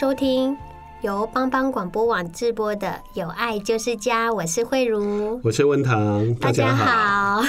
[0.00, 0.56] 收听
[1.02, 7.42] 由帮帮广播网直播的《有爱就是家》，我是慧茹，我是文堂，大家好，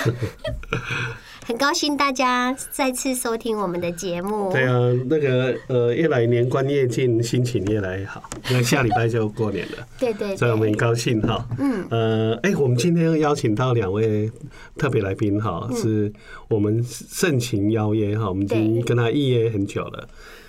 [1.47, 4.52] 很高兴大家再次收听我们的节目。
[4.52, 4.77] 对啊，
[5.09, 11.47] 那个呃，越来年关越近，心情越来越好，因为下礼拜就过年了，对，对对，所以我们很高兴哈。
[11.57, 14.29] 嗯，呃，哎，我们今天邀请到两位
[14.77, 16.11] 特别来宾哈，是
[16.49, 20.05] 我们盛情邀约哈，我们已经跟他预约很久了。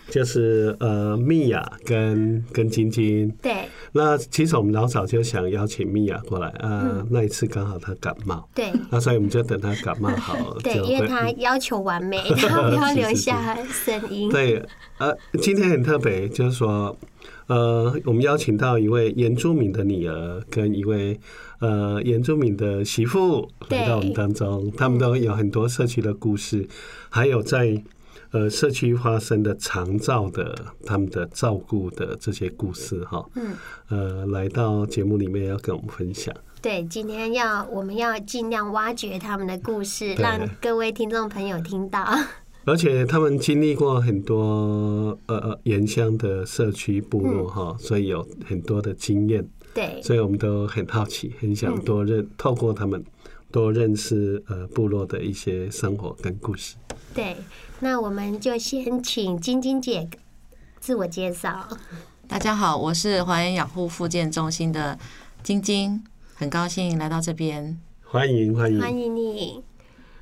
[0.08, 3.30] 就是呃，蜜雅跟跟晶晶。
[3.40, 3.68] 对。
[3.92, 8.48] 那其实我们老早就想邀请蜜雅过来啊，呃嗯、那一次刚好她感冒。
[8.54, 8.72] 对。
[8.90, 10.56] 那所以我们就等她感冒好。
[10.62, 14.30] 对，因为她要求完美，然后不要留下声音。
[14.30, 14.62] 对，
[14.98, 16.96] 呃，今天很特别，就是说，
[17.46, 21.18] 呃，我们邀请到一位原住民的女儿跟一位
[21.60, 26.66] 呃原住民的媳妇来到我们当中，他们都有很多社区的故事，
[27.08, 27.82] 还有在。
[28.32, 30.56] 呃，社区发生的长照的
[30.86, 33.54] 他们的照顾的这些故事哈，嗯，
[33.88, 36.34] 呃，来到节目里面要跟我们分享。
[36.62, 42.08] 对，今天要我们要尽量挖掘他们的故事，让各位听众朋友听到。
[42.64, 49.46] 而且他们经历过很多呃呃原乡的社区部落哈，所以有很多的经验。
[49.74, 53.04] 对，所以我们都很好奇，很想多认透过他们
[53.50, 56.76] 多认识呃部落的一些生活跟故事。
[57.12, 57.36] 对。
[57.84, 60.08] 那我们就先请晶晶姐
[60.78, 61.66] 自我介绍。
[62.28, 64.96] 大家好，我是华源养护复健中心的
[65.42, 67.76] 晶晶，很高兴来到这边。
[68.04, 69.64] 欢迎欢迎欢迎你。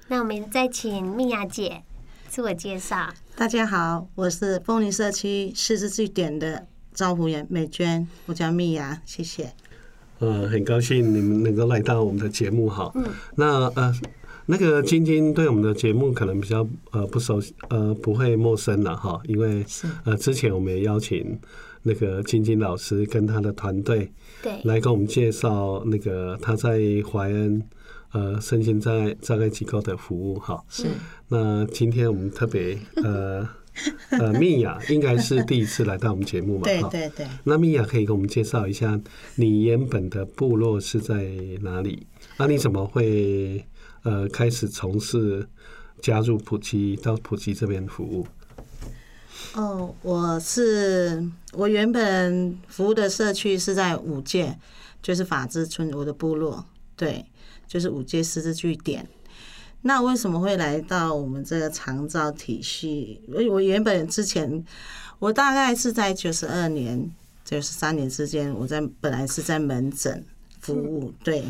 [0.09, 1.82] 那我们再请蜜雅姐
[2.31, 3.10] 自我介绍。
[3.37, 9.53] 大家好，我是丰林社区失智据点的招呼员美娟，我叫蜜雅，谢谢。
[10.21, 12.91] 呃，很高兴你们能够来到我们的节目哈。
[12.94, 13.04] 嗯。
[13.34, 13.94] 那呃。
[14.50, 19.64] 那个晶晶对我们的节目可能比较呃不熟悉，呃不会陌生了哈，因为
[20.04, 21.38] 呃之前我们也邀请
[21.84, 24.10] 那个晶晶老师跟他的团队
[24.42, 27.62] 对来跟我们介绍那个他在怀恩
[28.10, 30.60] 呃身心障碍障碍机构的服务哈。
[30.68, 30.88] 是。
[31.28, 33.48] 那今天我们特别呃
[34.18, 36.64] 呃蜜雅应该是第一次来到我们节目嘛？
[36.64, 37.24] 对对对。
[37.44, 39.00] 那蜜雅可以给我们介绍一下
[39.36, 41.30] 你原本的部落是在
[41.62, 42.06] 哪里？
[42.36, 43.64] 那你怎么会？
[44.02, 45.48] 呃，开始从事
[46.00, 48.26] 加入普吉到普吉这边服务。
[49.54, 51.22] 哦，我是
[51.52, 54.58] 我原本服务的社区是在五界，
[55.02, 56.64] 就是法治村，我的部落，
[56.96, 57.26] 对，
[57.66, 59.08] 就是五界十字据点。
[59.82, 63.20] 那为什么会来到我们这个长照体系？
[63.28, 64.64] 我我原本之前，
[65.18, 67.10] 我大概是在九十二年、
[67.44, 70.24] 九十三年之间，我在本来是在门诊
[70.60, 71.44] 服务，对。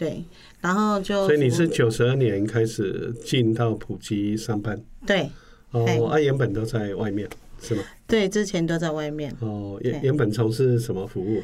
[0.00, 0.24] 对，
[0.62, 5.30] 然后就所以你是九十二年开始进到普及上班，对，
[5.72, 7.28] 哦，啊，原本都在外面
[7.60, 7.82] 是吗？
[8.06, 9.30] 对，之前都在外面。
[9.40, 11.42] 哦，原原本从事什么服务？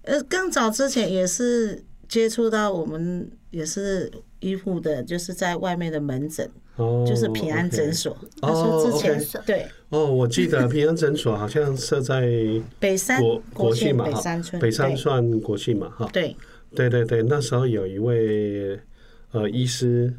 [0.00, 4.10] 呃，更早之前也是接触到我们也是
[4.40, 8.16] 医护的，就是在外面的门诊，哦，就是平安诊所。
[8.40, 9.66] 哦，之前对。
[9.90, 12.26] 哦，我记得平安诊所好像设在
[12.80, 13.20] 北山
[13.52, 16.34] 国姓嘛，北山村，北山算国姓嘛，哈，对。
[16.74, 18.78] 对对对，那时候有一位
[19.32, 20.12] 呃医师，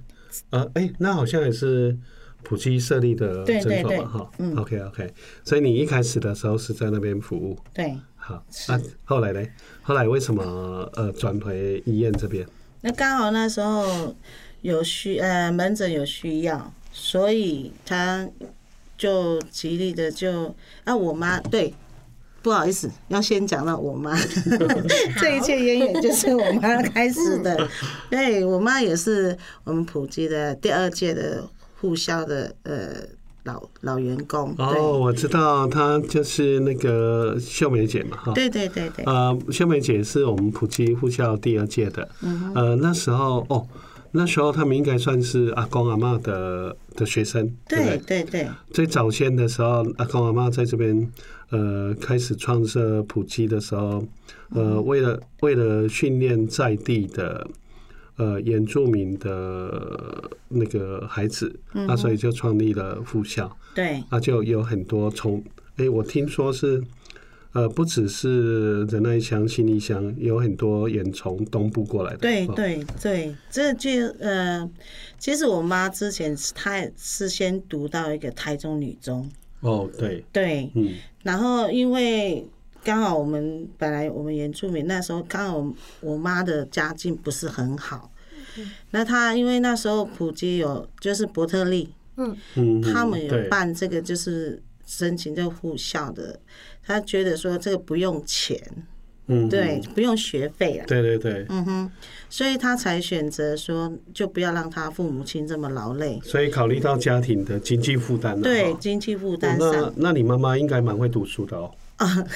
[0.50, 1.98] 呃哎，那好像也是
[2.44, 4.32] 普基设立的诊所嘛哈。
[4.40, 5.14] 嗯，OK OK，
[5.44, 7.58] 所以你一开始的时候是在那边服务。
[7.74, 9.46] 对，好，那后来呢？
[9.82, 10.44] 后来为什么
[10.96, 12.48] 呃转回医院这边？
[12.82, 14.16] 那刚好那时候
[14.62, 18.28] 有需呃门诊有需要，所以他
[18.98, 21.74] 就极力的就啊，我妈对，
[22.46, 24.16] 不好意思，要先讲到我妈，
[25.20, 27.68] 这一切渊源就是我妈开始的。
[28.08, 31.44] 对，我妈也是我们普及的第二届的
[31.82, 33.04] 护校的呃。
[33.46, 34.56] 老老员工。
[34.58, 42.10] 哦，我知道她就是那个秀梅姐嘛，哈，对对对对，呃，秀梅姐是我们普及护校第二届的，
[42.56, 43.68] 呃，那时候哦，
[44.16, 51.12] 那时候他们应该算是阿公阿嬷的的学生，对对对，最早先的时候，阿公阿嬷在这边
[51.50, 54.04] 呃开始创设普及的时候，
[54.50, 57.48] 呃，为了为了训练在地的。
[58.18, 63.54] 呃，原住民的那个孩子，嗯、啊，所以就创立了副校。
[63.74, 65.44] 对，啊，就有很多从，
[65.76, 66.82] 哎、欸，我听说是，
[67.56, 72.18] 呃，不只是仁爱乡、新义乡，有很多也从东部过来的。
[72.18, 74.70] 对对对，这就呃，
[75.18, 79.30] 其实我妈之前她也是先读到一个台中女中。
[79.62, 80.24] 哦，对。
[80.32, 80.94] 对，嗯。
[81.24, 82.46] 然后因为。
[82.86, 88.12] 刚好我们本来我们原住民那时候刚好我妈的家境不是很好，
[88.92, 96.40] 那她因为那时候普及有就是伯特利，嗯嗯，他们有办这个就是申请这个护校的，
[96.84, 98.60] 他觉得说这个不用钱，
[99.28, 101.92] 嗯，对，不用学费啊，对对对，嗯哼，
[102.30, 111.72] 所以他才选择说就不要让他父母亲这么劳累，所以考虑到家庭的经济负担，对经济负担，那那你妈妈应该蛮会读书的哦。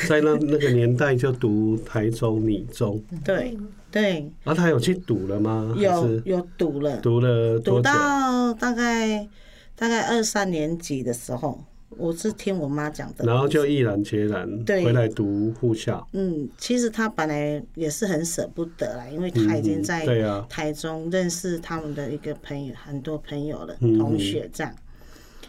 [0.07, 3.57] 在那那个年代就读台中女中，对
[3.91, 4.31] 对。
[4.45, 5.75] 啊，他有去读了吗？
[5.77, 9.27] 有有读了，读了读到大概
[9.75, 11.61] 大概二三年级的时候，
[11.99, 13.25] 我是听我妈讲的。
[13.25, 16.07] 然后就毅然决然回来读护校。
[16.13, 20.05] 嗯，其实他本来也是很舍不得啦，因为他已经在
[20.47, 24.73] 台中认识他们的一个朋友，很多朋友了，同学这样。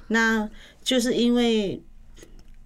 [0.08, 0.50] 那
[0.82, 1.80] 就是因为。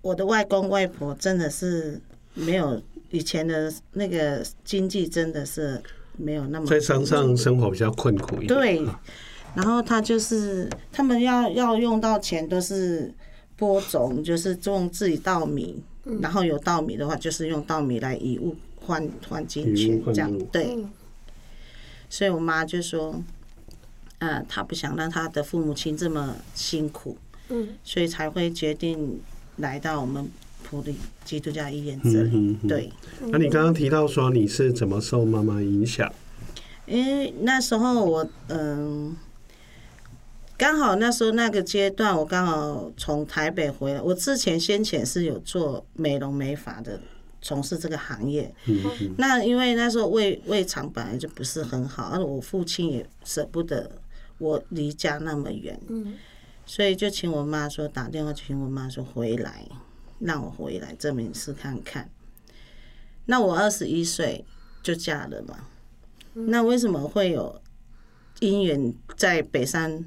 [0.05, 1.99] 我的外公外婆真的是
[2.35, 2.79] 没有
[3.09, 5.83] 以前的那个经济，真的是
[6.19, 8.49] 没有那么在山上生活比较困苦一点。
[8.49, 8.83] 对，
[9.55, 13.11] 然后他就是他们要要用到钱都是
[13.65, 15.83] 播种，就是种自己稻米，
[16.21, 20.39] 然后有稻米的话就是用稻米来以物换换金钱这样。
[20.53, 20.85] 对，
[22.11, 23.23] 所以我妈就说，
[24.19, 27.17] 呃，她不想让她的父母亲这么辛苦，
[27.49, 29.21] 嗯，所以才会决定。
[29.59, 30.29] 来到我们
[30.65, 32.91] 普里基督教医院这里，对。
[33.29, 36.13] 那你刚刚提到说你是怎么受妈妈影响？
[36.87, 39.17] 因为那时候我嗯，
[40.57, 44.01] 刚好那时候那个阶段，我刚好从台北回来。
[44.01, 47.01] 我之前先前是有做美容美发的，
[47.43, 48.55] 从事这个行业。
[49.19, 53.91] 那因为那时候胃胃肠本来就不是很好，而我父亲也舍不得
[54.39, 55.79] 我离家那么远。
[56.65, 59.67] 所以就请我妈说，打电话请我妈说回来，
[60.21, 62.09] 让我回来证明试看看。
[63.27, 64.45] 那我二十一岁
[64.85, 65.67] 就嫁了嘛。
[66.35, 67.61] 那为什么会有
[68.39, 70.05] 姻缘在北山？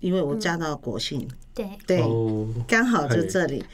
[0.00, 2.02] 因为我嫁到国姓，对对，
[2.66, 3.64] 刚好就这里。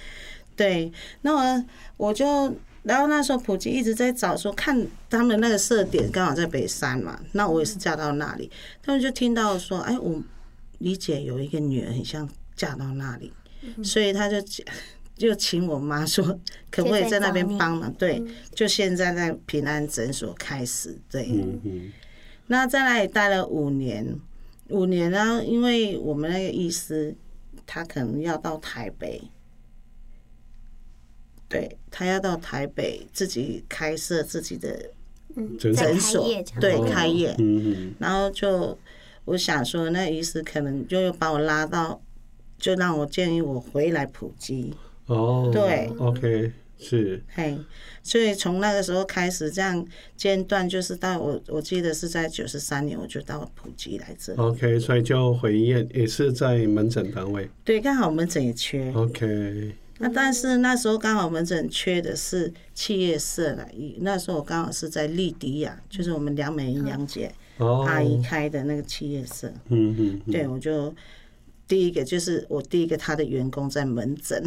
[0.56, 0.92] 对，
[1.22, 1.64] 那我
[1.96, 8.50] 我就然后那时候普及一直在找说看他们那个设点刚好在北山嘛，那我也是嫁到那里，
[8.82, 10.22] 他们就听到说，哎我。
[10.78, 13.32] 李姐有一个女儿，很像嫁到那里，
[13.82, 14.36] 所以他就
[15.16, 16.22] 就请我妈说，
[16.70, 17.90] 可不可以在那边帮忙？
[17.94, 18.22] 对，
[18.54, 20.98] 就现在在平安诊所开始。
[21.08, 21.32] 对，
[22.48, 24.18] 那在那里待了五年，
[24.68, 27.14] 五年呢，因为我们那个医师
[27.66, 29.22] 他可能要到台北，
[31.48, 34.90] 对，他要到台北自己开设自己的
[35.58, 36.26] 诊所，
[36.60, 37.36] 对，开业，
[37.98, 38.78] 然后就。
[39.26, 41.98] 我想说，那医师可能就把我拉到，
[42.58, 44.74] 就让我建议我回来普及。
[45.06, 47.22] 哦，对，OK，是。
[47.28, 47.58] 嘿，
[48.02, 54.34] 所以从那个时候开始，这样间断就是到我，我记得是在九十三年，我就到普吉来这。
[54.34, 57.48] OK，所以就回医院也是在门诊单位。
[57.64, 58.92] 对，刚好门诊也缺。
[58.92, 59.74] OK。
[59.98, 63.68] 那但是那时候刚好门诊缺的是企业社了，
[64.00, 67.32] 那时候我刚好是在利迪亚，就是我们梁美英梁姐。
[67.86, 70.92] 阿姨开的那个企业社，嗯嗯，对，我就
[71.66, 74.42] 第一个就是我第一个他的员工在门诊，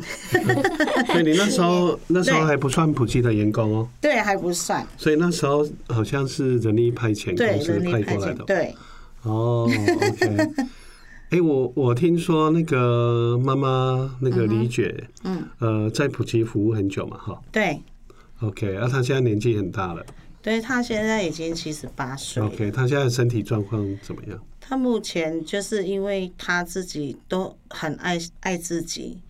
[1.08, 8.76] 所以你那时候 那时候还不算普及的员工哦，对，还不算，所以那时候好像是人力派遣公司派过来的，对，
[9.24, 10.38] 哦，OK，
[11.32, 17.82] 哎，我我听说那个妈妈那个李姐，嗯，呃，在普及服务很久嘛，哈，对
[18.42, 20.06] ，OK，啊，她现在年纪很大了。
[20.44, 22.42] 所以他现在已经七十八岁。
[22.42, 24.40] OK，她现在身体状况怎么样？
[24.68, 29.22] 他目前就是因为他自己都很爱爱自己，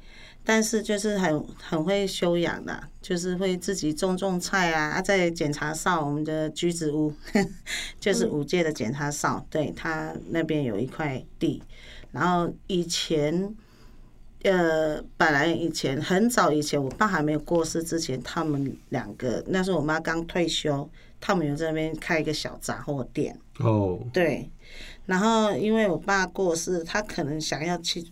[0.44, 4.94] 但是就是很很会修养的，就是会自己种种菜啊。
[4.94, 7.14] 啊，在检查哨，我们的居子屋，
[8.00, 11.62] 就是五届的检查哨，对，他那边有一块地。
[12.12, 13.56] 然后以前，
[14.42, 20.90] 呃，本来以前很早以前，我爸还没有过世之前，他们两个那时候我妈刚退休，
[21.22, 23.38] 他们有在那边开一个小杂货店。
[23.60, 24.50] 哦，对。
[25.08, 28.06] 然后因为我爸过世，他可能想要去。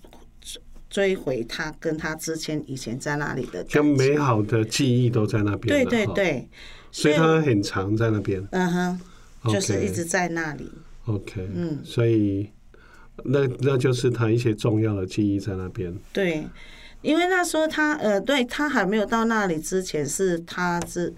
[0.87, 5.67] 追回他跟他之前以前在那里的，跟美好的记忆都在那边。
[5.67, 6.47] 对对对，
[6.89, 8.41] 所以他很常在那边。
[8.51, 9.01] 嗯哼，
[9.51, 10.71] 就是一直在那里。
[11.05, 12.49] OK，嗯，所以
[13.25, 15.93] 那那就是他一些重要的记忆在那边。
[16.13, 16.47] 对，
[17.01, 21.13] 因为那时候他呃，对他还没有到那里之前，是他是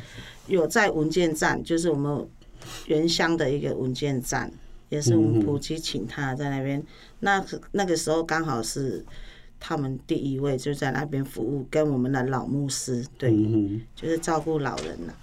[0.47, 2.27] 有在文件站，就是我们
[2.87, 4.51] 原乡的一个文件站，
[4.89, 6.83] 也是我们普及请他在那边。
[7.19, 9.05] 那那个时候刚好是。
[9.59, 15.13] 他们第一位就在那边服务，跟我们的老牧师，对，嗯、就是照顾老人了。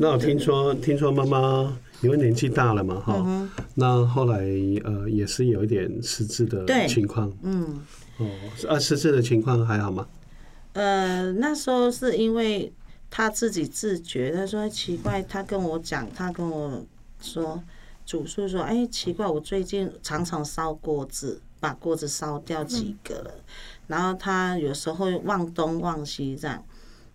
[0.00, 4.38] 那我听说，听说妈妈因为年纪大了嘛，哈、嗯，那后来
[4.82, 7.80] 呃也是有一点失智的情况，嗯，
[8.18, 8.28] 哦，
[8.68, 10.08] 啊，失智的情况还好吗？
[10.72, 12.72] 呃，那时候是因为
[13.08, 16.84] 他自己自觉，他说奇怪，他跟我讲，他跟我
[17.20, 17.62] 说，
[18.04, 23.34] 主诉说，哎，奇怪，我最近常常烧锅子，把锅子烧掉几个了。
[23.86, 26.64] 然后他有时候忘东忘西这样，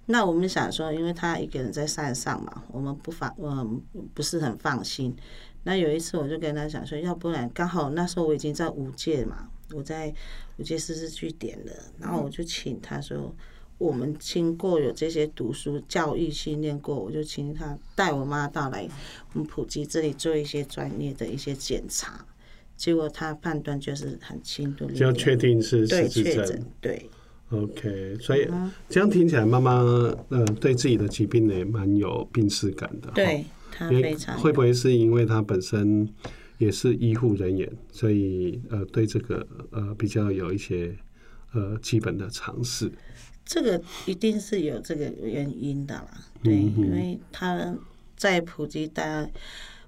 [0.07, 3.81] 那我们想说，因为他一个人在山上嘛，我们不放，嗯，
[4.13, 5.15] 不是很放心。
[5.63, 10.13] 那有一次我就跟他讲说，要不然刚好那时候我已经在五届嘛，我在
[10.57, 13.33] 五届师资据点了，然后我就请他说，
[13.79, 18.87] 我们经过有这些读书教育训练过，我就请他带我妈到来
[19.33, 22.23] 我们普及这里做一些专业的一些检查。
[22.75, 26.65] 结果他判断就是很轻度，就要确定是失智症。
[26.79, 27.09] 对
[27.49, 28.47] ，OK，所以
[28.87, 29.81] 这样听起来，妈妈
[30.29, 33.11] 呃对自己的疾病呢也蛮有病耻感的。
[33.11, 34.37] 对，他非常。
[34.39, 36.07] 会不会是因为他本身
[36.57, 40.95] 也是医护人员，所以呃对这个呃比较有一些
[41.53, 42.89] 呃基本的常识？
[43.49, 46.07] 这个一定是有这个原因的啦。
[46.43, 47.75] 对，嗯、因为他
[48.15, 49.27] 在普吉待，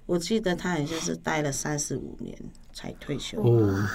[0.06, 2.36] 我记得他也就是待了三十五年。
[2.74, 3.86] 才退休哦，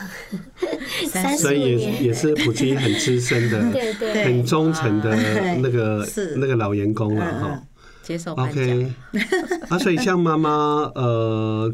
[1.39, 5.15] 所以也也是普吉很资深的， 对对，很忠诚的
[5.55, 7.63] 那个那个老员工了哈。
[8.03, 8.93] 接受 OK，
[9.67, 10.51] 啊，所以像妈妈
[10.93, 11.73] 呃，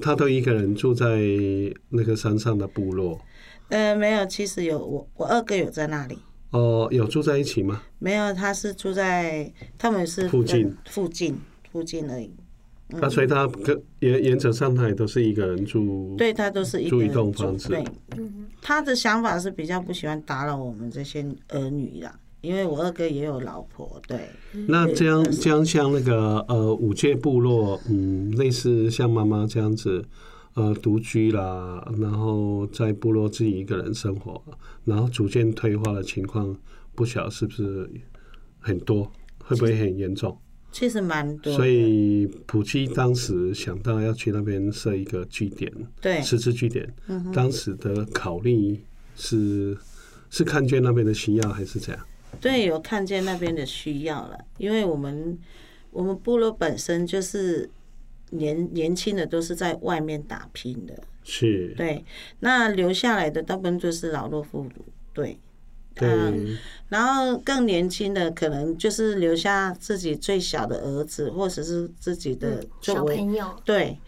[0.00, 1.18] 她都一个人住在
[1.90, 3.20] 那个山上的部落。
[3.68, 6.18] 呃，没有，其实有我我二哥有在那里。
[6.50, 7.82] 哦，有住在一起吗？
[7.98, 11.38] 没有，他是住在他们是附近附近
[11.70, 12.30] 附近而已。
[12.90, 17.68] 那、啊、所以他跟原原则上他也都是一个人住，对他都是一住一栋房子。
[17.68, 17.84] 对，
[18.62, 24.00] 他的想法是比较不喜欢打扰我们这些儿女啦，因为我二哥也有老婆。
[24.06, 24.30] 对，
[24.66, 30.02] 那这样这样像那个呃五界部落，嗯，类似像妈妈这样子，
[30.58, 34.42] 呃，独居啦，然后在部落自己一个人生活，
[34.84, 36.52] 然后逐渐退化的情况，
[36.96, 37.88] 不晓得是不是
[38.58, 39.04] 很多，
[39.44, 40.36] 会不会很严重？
[40.72, 46.92] 其实蛮多，所以普基当时想到要去那边设一个据点，对，师资据点。
[47.06, 48.82] 嗯，当时的考虑
[49.14, 49.78] 是
[50.28, 52.04] 是看见那边的需要还是怎样？
[52.40, 55.38] 对，有看见那边的需要了，因为我们
[55.92, 57.70] 我们部落本身就是
[58.30, 62.04] 年年轻的都是在外面打拼的，是，对，
[62.40, 64.68] 那留下来的大部分就是老弱妇孺，
[65.14, 65.38] 对。
[66.00, 66.56] 嗯，
[66.90, 73.44] 然后更年轻的可能就是留下自己最小的儿子，或者是自己的小朋友。
[73.64, 73.98] 对，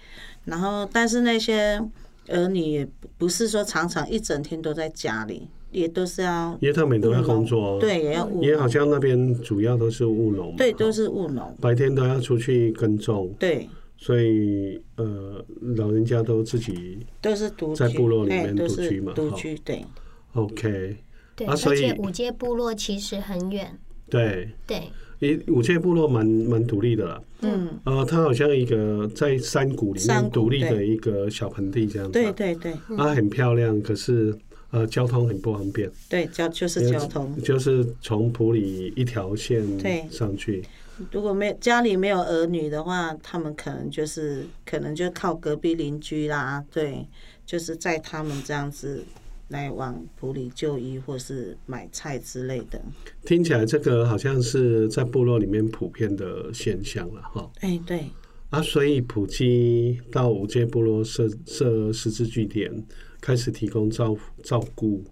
[0.44, 1.82] 然后但是那些
[2.28, 8.44] 儿女也不是说常常一整天都在家里，也都是要，因为他们都要工作，对，也要务农。
[8.44, 13.68] 也好像那边主要都是务农，对，都是务农，白天都要出去耕种，对，
[14.02, 15.44] 所以呃，
[15.76, 19.84] 老人家都自己都是独在部落里面独居嘛，独居对
[20.32, 20.96] ，OK。
[21.36, 23.78] 对，而且五阶部落其实很远。
[24.08, 27.22] 对对，五界部落蛮蛮独立的啦。
[27.42, 32.12] 嗯，呃，它好像一个在山谷里面独立的一个小盆地这样子。
[32.12, 34.34] 对对对，它很漂亮，可是
[34.70, 35.90] 呃，交通很不方便。
[36.08, 40.64] 对，交就是交通，就是从普里一条线对上去。
[41.10, 46.64] 如果没有家里没有儿女的话，他们可能就是可能就靠隔壁邻居啦。
[46.70, 47.06] 对，
[47.44, 49.04] 就是在他们这样子。
[49.50, 52.80] 来往埔里就医或是买菜之类的，
[53.24, 57.50] 听起来这个好像是在部落里面普遍的现象了哈。
[57.58, 58.04] 哎，对
[58.50, 62.72] 啊，所以普基到五街部落设设十字据点，
[63.20, 65.02] 开始提供照照顾，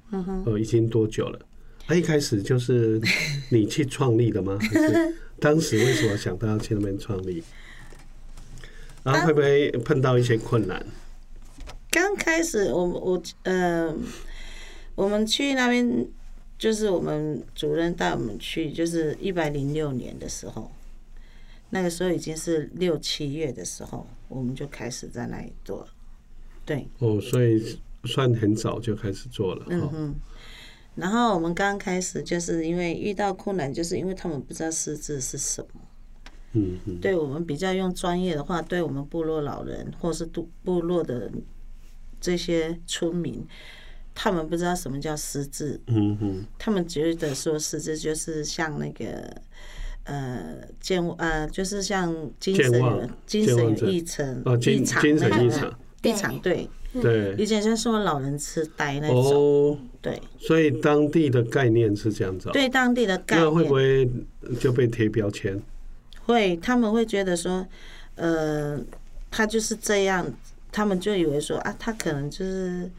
[0.47, 1.41] 呃，已经多久了？
[1.89, 3.01] 他一开始就是
[3.51, 4.57] 你去创立的吗？
[5.41, 7.43] 当时为什么想到要去那边创立？
[9.05, 10.85] 然后会不会碰到一些困难？
[11.91, 13.95] 刚开始我，我我呃，
[14.95, 16.07] 我们去那边，
[16.59, 20.71] 就是我们主任带我们去，就是一百零六年的时候，
[21.71, 25.89] 那个时候已经是六七月的时候，我们就开始在那里做。
[26.67, 29.65] 对，哦，所以算很早就开始做了。
[29.71, 30.15] 嗯嗯。
[30.99, 35.81] 然后我们刚开始就是因为遇到困难，就是因为他们不知道失智是什么。
[36.55, 36.99] 嗯嗯。
[37.01, 41.31] 对我们比较用专业的话，对我们部落老人或是部部落的
[42.21, 43.47] 这些村民，
[44.13, 45.81] 他们不知道什么叫失智。
[45.87, 46.45] 嗯嗯。
[46.59, 49.41] 他们觉得说失智就是像那个
[50.03, 54.27] 呃健呃，就是像精神精神异常
[54.61, 56.69] 异常精神异常异常对。
[57.03, 62.49] 对，以前就是说老人痴呆那种，哦、对，所以当地的概念是这样子。
[62.51, 64.11] 对，当地的概念，那会不会
[64.59, 65.61] 就被贴标签？
[66.25, 67.67] 会，他们会觉得说，
[68.15, 68.81] 呃，
[69.31, 70.27] 他就是这样，
[70.73, 72.91] 他们就以为说啊，他可能就是，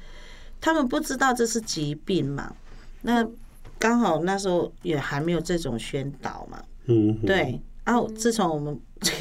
[0.62, 2.56] 他们不知道这是疾病嘛。
[3.02, 3.28] 那
[3.80, 6.64] 刚好那时候也还没有这种宣导嘛。
[6.86, 7.60] 嗯，对。
[7.84, 8.80] 然后自从我们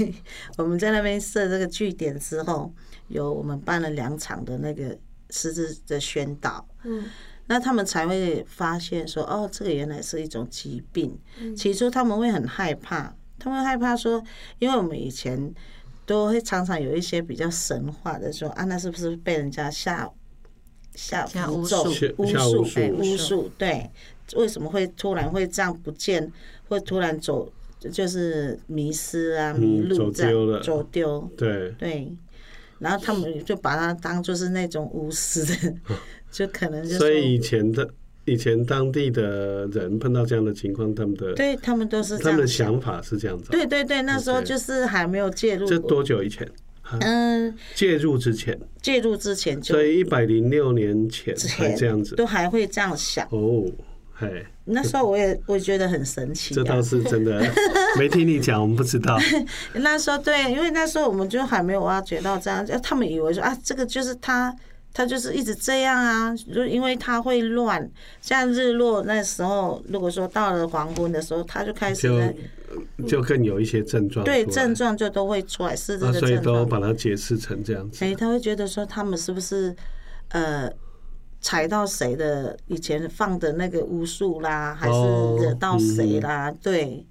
[0.58, 2.70] 我们在那边设这个据点之后。
[3.08, 4.96] 有我们办了两场的那个
[5.30, 7.04] 师资的宣导，嗯，
[7.46, 11.18] 那他们才会发现说，哦，这个原来是一种疾病。
[11.56, 14.22] 起初他们会很害怕，他们害怕说，
[14.58, 15.54] 因为我们以前
[16.06, 20.10] 都会常常有一些比较神话的说，啊，那是不是被人家下
[20.94, 21.84] 下巫咒、
[22.16, 23.50] 巫术、哎，巫术？
[23.56, 23.90] 对，
[24.36, 26.30] 为什么会突然会这样不见，
[26.68, 27.50] 会突然走，
[27.92, 31.30] 就是迷失啊、迷路这样走丢？
[31.36, 32.16] 对对。
[32.78, 35.75] 然后他们就把它当做是那种巫师的，
[36.30, 37.88] 就可能就所以以前的
[38.25, 43.50] 以前当地的人碰到这样的情况，他们的对他们都是他们的想法是这样子。
[43.50, 45.67] 对对对，那时候就是还没有介入。
[45.67, 46.49] 这多久以前？
[47.00, 48.58] 嗯，介入之前。
[48.80, 49.75] 介入之前就。
[49.75, 53.64] 所以一百零六年前还这样子，都还会这样想哦。
[54.21, 56.52] 嘿，那时候我也我也觉得很神奇。
[56.52, 57.41] 这倒是真的，
[57.97, 59.17] 没听你讲，我们不知道。
[59.75, 64.52] 那时候对，因为那时候我们就还没有挖掘到这样，他们以为说啊，这个就是他，
[64.93, 67.89] 他就是一直这样啊，就因为他会乱。
[68.21, 72.35] 像日落那时候，如果说到了黄昏的时候，他就开始
[72.99, 78.04] 就就更有一些症状，对，症状就都会出来，是这个症状，所以都把它解释成这样子。
[78.04, 79.73] 哎，他会觉得说他们是不是
[80.31, 80.69] 呃。
[81.40, 84.98] 踩到谁的以前放的那个巫术啦，还是
[85.42, 86.52] 惹到谁啦？
[86.60, 87.06] 对，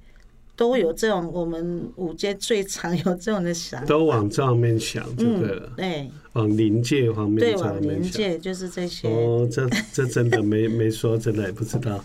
[0.55, 1.31] 都有这种。
[1.33, 5.71] 我们五界最常有这种的想法，都往这方面想就对了。
[5.77, 9.07] 对，往灵界方面，对，往灵界就是这些。
[9.07, 12.03] 哦，这这真的没 没说，真的也不知道。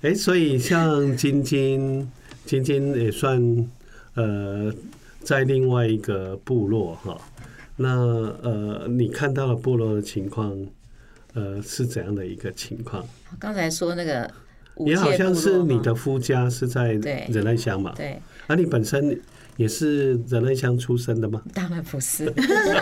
[0.00, 2.10] 哎，所以像晶晶，
[2.46, 3.68] 晶晶也算
[4.14, 4.72] 呃，
[5.20, 7.20] 在另外一个部落哈。
[7.76, 7.88] 那
[8.42, 10.56] 呃，你看到了部落的情况？
[11.34, 13.04] 呃，是怎样的一个情况？
[13.38, 14.30] 刚才说那个，
[14.76, 16.92] 你好像是你的夫家是在
[17.28, 17.92] 仁爱乡嘛？
[17.96, 19.20] 对，而、啊、你本身
[19.56, 21.42] 也是仁爱乡出生的吗？
[21.52, 22.32] 当然不是。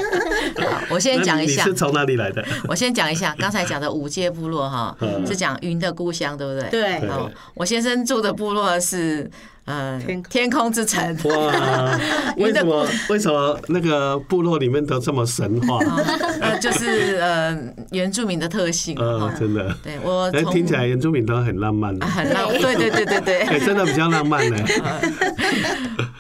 [0.91, 2.45] 我先讲一下，你是从哪里来的？
[2.69, 6.71] 我先讲一下，刚才讲的五界部落哈，是讲云的故乡，对不对？
[6.71, 7.09] 对。
[7.09, 9.31] 好，我先生住的部落是。
[9.65, 11.17] 嗯，天空之城。
[11.25, 11.99] 哇，
[12.37, 15.79] 为什么为什么那个部落里面都这么神话？
[16.43, 17.57] 呃，就是呃
[17.93, 18.97] 原住民的特性。
[18.99, 19.75] 呃，真的。
[19.83, 22.05] 对我听起来原住民都很浪漫的。
[22.07, 23.61] 很浪，对对对对对。
[23.65, 24.57] 真的比较浪漫呢。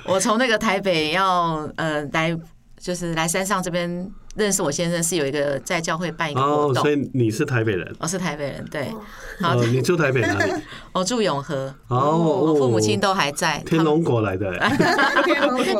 [0.04, 2.36] 我从那个台北要呃来，
[2.80, 4.10] 就是来山上这边。
[4.34, 7.94] 认识我先生是有一个在教会办一个活动，所以你是台北人？
[7.98, 8.88] 我是台北人，对。
[9.40, 10.52] 好，你住台北哪里？
[10.92, 11.74] 我住永和。
[11.88, 13.62] 哦，我父母亲都还在。
[13.66, 14.54] 天龙国来的。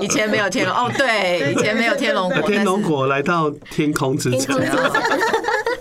[0.01, 2.43] 以前没有天龙，哦，对，以前没有天龙国。
[2.49, 4.61] 天龙国来到天空之城。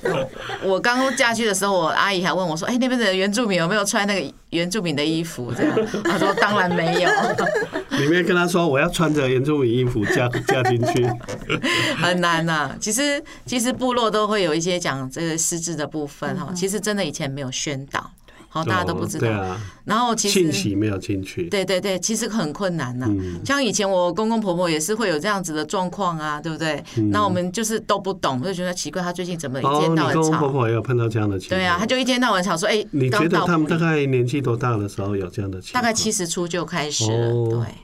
[0.63, 7.09] 我刚嫁去的时候，我阿姨还问我说：“哎，那边的原住民有没有穿那个原住民的衣服？”这样，她说：“当然没有。
[7.99, 11.05] ”里面跟她说：“我要穿着原住民衣服嫁嫁进去。
[12.01, 12.75] ”很难呐。
[12.79, 16.51] 其实，其实部落都会有一些讲这个失智的部分哈。
[16.55, 18.11] 其实真的以前没有宣导，
[18.53, 19.55] 好，大家都不知道。
[19.85, 21.47] 然后其实信息没有进去。
[21.47, 23.07] 对对对，其实很困难呐。
[23.45, 26.83] 像以前我公公婆婆也是会有这样子的状况啊，对不对？
[27.11, 30.21] 那我们就是都不懂，就觉得奇怪，他最近怎么一天到晚吵？
[30.21, 31.57] 公公婆婆也有碰到这样的情况。
[31.57, 37.75] 对啊，他就一天到晚吵说：“哎，你觉得他们大概年纪多大的时候有这样的情况？”大概七十出就开始了，对，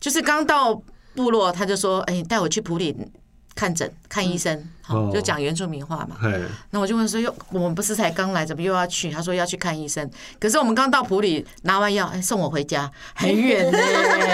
[0.00, 0.74] 就是刚到
[1.14, 2.96] 部落，他就说：“哎，带我去普里。”
[3.60, 6.16] 看诊看医生，好，就讲原住民话嘛。
[6.70, 9.10] 那我就问说，又我们不是才刚来，怎么又要去？
[9.10, 10.10] 他说要去看医生。
[10.38, 13.78] 可是我们刚到埔里拿完药，哎，送我回家，很远呢，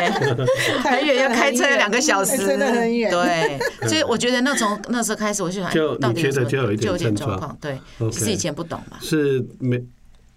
[0.85, 3.11] 很远，要开车两个小时，真的很远。
[3.11, 3.59] 对，
[3.89, 7.59] 所以我觉得那从那时候开始，我就想，到底就有一点状况。
[7.61, 7.81] 对，
[8.13, 8.99] 其实以前不懂嘛。
[9.01, 9.83] 是没。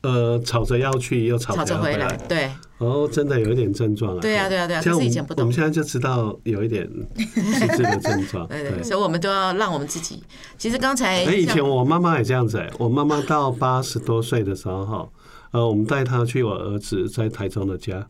[0.02, 2.50] 呃，吵着要去，又吵着回来，对。
[2.78, 4.20] 哦，真的有一点症状啊。
[4.22, 4.82] 对呀，对呀，对呀。
[4.82, 6.90] 像以前不懂，我们现在就知道有一点
[7.36, 8.48] 失智的症状。
[8.50, 8.82] 对对。
[8.82, 10.24] 所以我们都要让我们自己。
[10.58, 12.72] 其实刚才，哎，以前我妈妈也这样子哎。
[12.80, 15.10] 我妈妈到八十多岁的时候哈，
[15.52, 18.08] 呃，我们带她去我儿子在台中的家，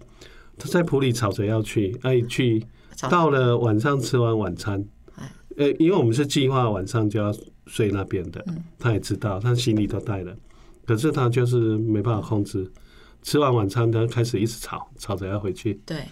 [0.60, 2.64] 她在埔里吵着要去，哎，去
[3.10, 4.86] 到了晚上吃完晚餐，
[5.58, 7.34] 呃，因为我们是计划晚上就要
[7.66, 8.46] 睡那边的，
[8.78, 10.32] 她也知道，她行李都带了。
[10.90, 12.68] 可是他就是没办法控制，
[13.22, 15.80] 吃完晚餐他开始一直吵，吵着要回去。
[15.86, 16.04] 对，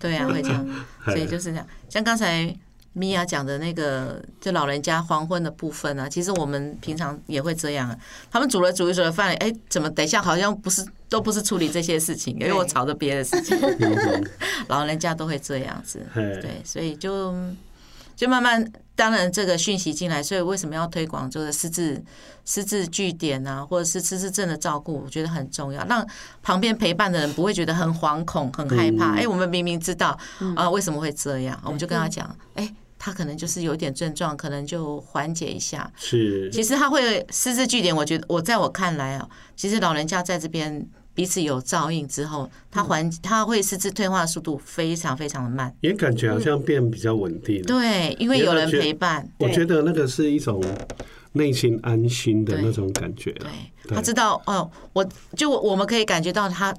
[0.00, 0.68] 对啊，会这样，
[1.06, 1.64] 所以就是这样。
[1.88, 2.52] 像刚才
[2.92, 7.88] 米娅讲的那个，就老人家黄昏的部分啊，其实我们平常也会这样。
[7.88, 7.96] 啊
[8.32, 13.56] 他们煮了煮一煮的饭，哎，怎么等一下好像不是都不是处理这些事情，因为我吵着别的事情。
[14.66, 17.32] 老人家都会这样子，对，所以就。
[18.16, 18.62] 就慢慢，
[19.00, 22.04] 当然这个讯息进来，所以为什么要推广这个失智
[22.44, 26.06] 失智据点啊，或者是失智症的照顾，我觉得很重要，让
[26.42, 29.14] 旁边陪伴的人不会觉得很惶恐、很害怕。
[29.14, 30.18] 哎，我们明明知道
[30.54, 35.90] 啊，为什么会这样，我们就跟他讲，哎，他可能就是有点症状，可能就缓解一下。
[35.96, 40.86] 是，其实他会失智据点，我觉得我在我看来啊，其实老人家在这边。
[41.14, 47.62] 彼此有照应之后，他环他会失智退化的速度非常非常的慢，也感觉好像变比较稳定。
[47.62, 50.62] 对，因为有人陪伴，我觉得那个是一种
[51.32, 53.32] 内心安心的那种感觉。
[53.32, 53.48] 对，
[53.94, 56.74] 他知道哦，我就我们可以感觉到他。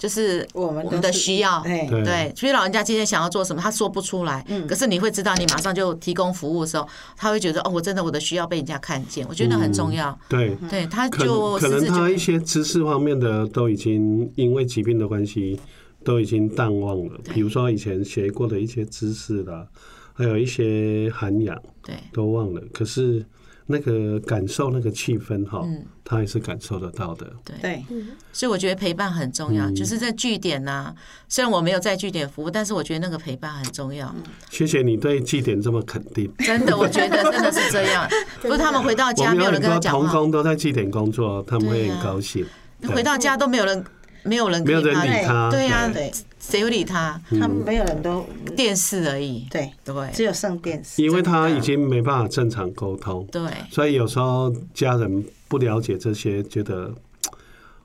[0.00, 10.18] 就是我们的需要，对对，所以老人家今天想要做什么，他说不出来，可是你会知道，你马上就提供服务的时候，他会觉得哦，我真的我的需要被人家看见，我觉得很重要。
[10.26, 15.60] 对，对，他就可能他一些知识方面的都已经因为疾病的关系
[16.02, 19.66] 都已经淡忘了，比如说以前学过的一些知识啦，
[20.14, 22.62] 还有一些涵养，对，都忘了。
[22.72, 23.22] 可是。
[23.70, 25.64] 那个感受，那个气氛哈，
[26.04, 27.32] 他也是感受得到的。
[27.62, 27.84] 对，
[28.32, 29.70] 所以我觉得陪伴很重要。
[29.70, 30.92] 就是在据点呐，
[31.28, 34.12] 虽然我没有在据点服务，但是我觉得那个陪伴很重要。
[34.50, 36.30] 谢谢你对据点这么肯定。
[36.38, 38.08] 真的，我觉得真的是这样。
[38.42, 40.00] 不是他们回到家没有人跟他讲话。
[40.00, 42.44] 同工都在据点工作，他们会很高兴。
[42.88, 43.84] 回到家都没有人，
[44.22, 45.50] 没有人，没有人理他。
[45.50, 46.10] 对呀，对。
[46.40, 47.20] 谁会理他？
[47.28, 49.46] 他们没有人都电视而已。
[49.50, 51.00] 对对，只有上电视。
[51.00, 53.24] 因为他已经没办法正常沟通。
[53.30, 53.42] 对。
[53.70, 56.92] 所以有时候家人不了解这些，觉得，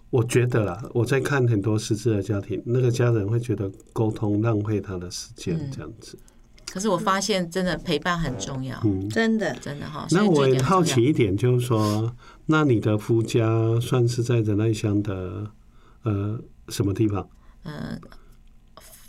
[0.10, 6.18] 我觉得啦，我在看很多失智的家庭，那个家人会觉得沟通浪费他的时间，这样子。
[6.72, 8.80] 可是我发现，真的陪伴很重要。
[8.86, 10.08] 嗯，真的真的哈。
[10.12, 12.12] 那我好奇一点，就是说，
[12.46, 15.46] 那你的夫家算是在仁爱乡的
[16.06, 16.40] 呃
[16.70, 17.28] 什么地方？
[17.66, 18.00] 嗯。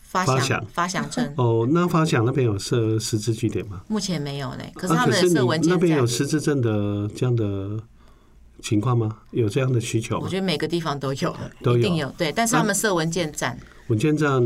[0.08, 3.82] 发祥发祥镇哦，那发祥那边有设十字据点吗？
[3.86, 5.78] 目前没有嘞，可是他们设文件站。
[5.78, 7.78] 那边有十字镇的这样的
[8.62, 9.18] 情况吗？
[9.32, 10.18] 有这样的需求？
[10.20, 12.32] 我觉得每个地方都有，都有，有对。
[12.32, 14.42] 但是他们设文件站，文件站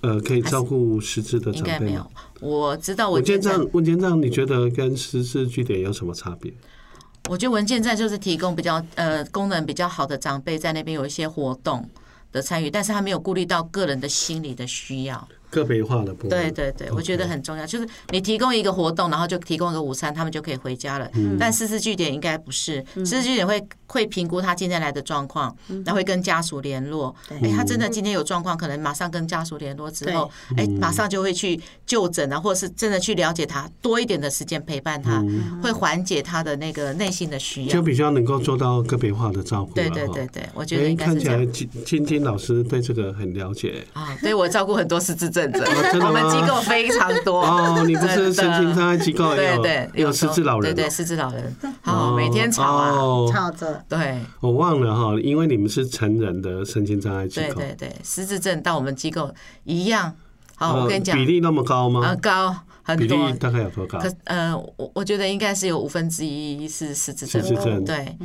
[0.00, 1.76] 呃可以照顾十字的长辈吗？
[1.76, 2.10] 应该没有。
[2.40, 6.50] 我知道文件站，文件站你觉得跟十字据点有什么差别？
[7.28, 11.88] 我觉得文件站就是提供比较呃功能比较好的长辈在那边有一些活动
[12.32, 15.28] 的参与，但是他没有顾虑到个人的心理的需要。
[15.50, 17.66] 个别化的部分，对对对，我觉得很重要。
[17.66, 21.10] 就是你提供一个活动，然后就提供一个午餐，他们就可以回家了。
[21.38, 27.14] 但失智据点应该不是，失智据点会会评估他今天来的状况，然后会跟家属联络。
[27.28, 35.24] 哎，他真的今天有状况，可能马上跟家属联络之后，哎，马上就会去就诊啊，或者是真的去了解他，多一点的时间陪伴他，
[35.62, 39.72] 会缓解他的那个内心的需要，就比较能够做到个别化的照顾。
[39.74, 41.38] 对对对对，我觉得应该是这样。
[41.38, 45.45] 看起来金金金老师对这个很了解啊，对我照顾很多失智症。
[46.06, 49.34] 我们机构非常多哦，你不是神经障碍机构？
[49.34, 52.92] 对对，有失智老人，对对，失智老人，好，每天吵啊，
[53.32, 53.82] 吵着。
[53.88, 59.32] 对，我忘了哈，因为你们是成人的神经障碍机构，对对对，失智症到我们机构
[59.64, 60.12] 一样。
[60.54, 62.06] 好，我跟你讲，比例那么高吗？
[62.06, 63.06] 啊，高很多。
[63.06, 63.98] 比例大概有多高？
[63.98, 68.16] 可呃，我我觉得应该是有五分之一是失智症，对，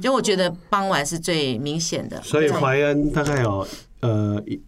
[0.00, 2.20] 就我觉得傍晚是最明显的。
[2.22, 3.66] 所以怀恩大概有
[4.00, 4.60] 呃一。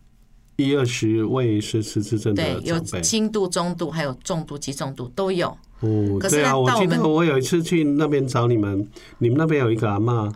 [0.57, 5.49] 一二十位是失智症的，对，有轻度、中度，还有重度、及重度都有。
[5.81, 8.87] 哦，对啊，我记得我有一次去那边找你们，
[9.19, 10.33] 你们那边有一个阿妈，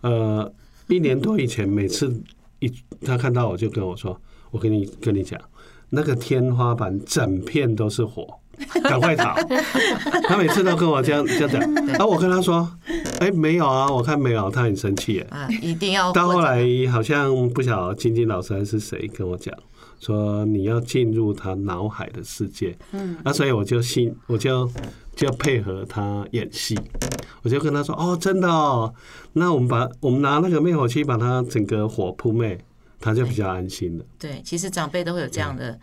[0.00, 0.52] 呃，
[0.88, 2.12] 一年多以前，每次
[2.58, 2.70] 一
[3.02, 5.40] 他看到我就跟我说：“我跟你跟你讲，
[5.88, 8.26] 那个天花板整片都是火。”
[8.82, 9.34] 赶快逃。
[10.28, 12.68] 他每次都跟我这样这样讲，然后我跟他说，
[13.20, 15.20] 哎，没有啊，我看没有，他很生气。
[15.30, 16.12] 啊，一定要。
[16.12, 19.54] 到后来好像不晓得晶晶老师还是谁跟我讲，
[19.98, 22.76] 说你要进入他脑海的世界。
[22.92, 24.70] 嗯，那所以我就信，我就
[25.14, 26.78] 就要配合他演戏，
[27.42, 28.92] 我就跟他说，哦，真的哦，
[29.32, 32.58] 那我们把我们拿那个灭火器把他整个火扑灭。
[33.02, 34.04] 他就比较安心了。
[34.18, 35.80] 对，其实长辈都会有这样的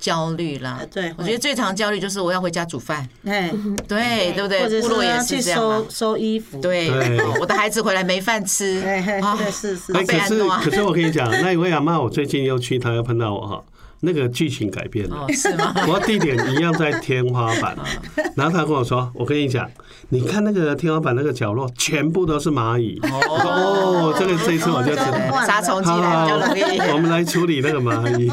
[0.00, 0.80] 焦虑啦。
[0.92, 3.06] 对，我觉得最常焦虑就是我要回家煮饭。
[3.24, 3.52] 哎，
[3.86, 4.80] 对，对不对？
[4.80, 6.60] 部落也是这样收收衣服。
[6.60, 6.90] 对，
[7.38, 8.82] 我的孩子回来没饭吃。
[9.22, 9.92] 啊，是是。
[9.92, 13.62] 可是可是我跟你讲， 那一位阿妈，我最近又去，她又碰到我哈。
[14.02, 15.74] 那个剧情改变了，是吗？
[15.86, 17.76] 我地点一样在天花板，
[18.34, 19.70] 然后他跟我说：“我跟你讲，
[20.08, 26.78] 你看那个天花板那个角落，全部都是蚂蚁。”哦，这个这一次我就知道杀虫剂来比较容易。
[26.92, 28.26] 我们来处理那个蚂蚁，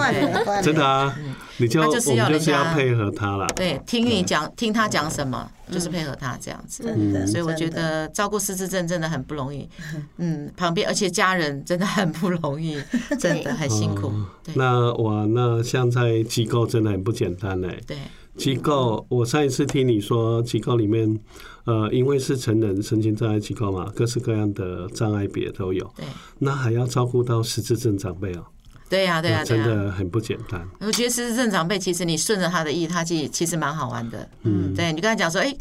[0.63, 1.13] 真的啊。
[1.57, 6.83] 你就我们就是要配合他了，对，听你讲，听他讲什么，就是配合他这样子。
[7.25, 9.67] 所以我觉得照顾失智症真的很不容易。
[10.17, 12.81] 嗯，旁边而且家人真的很不容易，
[13.19, 14.11] 真的很辛苦。
[14.53, 17.81] 那我那像在机构真的很不简单嘞。
[17.87, 17.97] 对，
[18.37, 21.19] 机构我上一次听你说机构里面，
[21.65, 25.91] 呃，因为是成人身心障碍机构嘛，各式各样的障碍别都有。
[25.95, 26.05] 对，
[26.37, 28.45] 那还要照顾到失智症长辈哦。
[28.89, 30.65] 对呀，对呀，真的很不简单。
[30.79, 34.27] 我觉得失智症长辈，其实你顺着他的意，他其实其实蛮好玩的。
[34.43, 35.53] 嗯，对你跟他讲说，哎，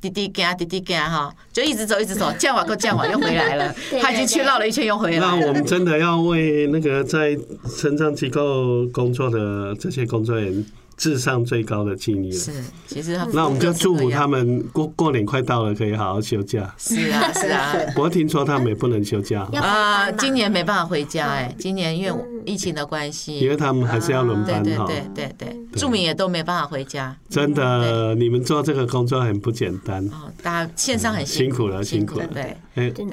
[0.00, 3.74] 滴滴干，滴滴干哈，就一直走，一直走，叫完够叫完又回来了。
[4.00, 5.18] 他已经去绕了一圈又回来。
[5.18, 7.36] 那我们真的要为那个在
[7.76, 10.66] 成长机构工作的这些工作人员。
[11.00, 12.38] 智商最高的敬意了。
[12.38, 12.52] 是，
[12.86, 16.70] 其实那我们就祝福他们过过年快到了，可以好好休假。
[16.76, 17.74] 是啊， 是啊。
[17.96, 24.84] 我听说他们也不能休假啊，今年没办法回家哎，今年因为疫情的关系，因为他们还是要轮班哈。
[24.86, 27.16] 对对对对，住民也都没办法回家。
[27.30, 30.06] 真的，你们做这个工作很不简单。
[30.08, 32.26] 哦，大家线上很辛苦了，辛苦了。
[32.26, 32.42] 对，
[32.74, 33.06] 哎，对。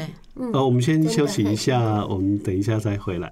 [0.51, 3.31] 哦，我们先休息一下，我们等一下再回来。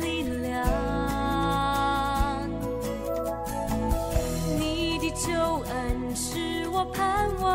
[0.00, 0.66] 力量。
[4.58, 5.32] 你的救
[5.70, 7.48] 恩是我盼望，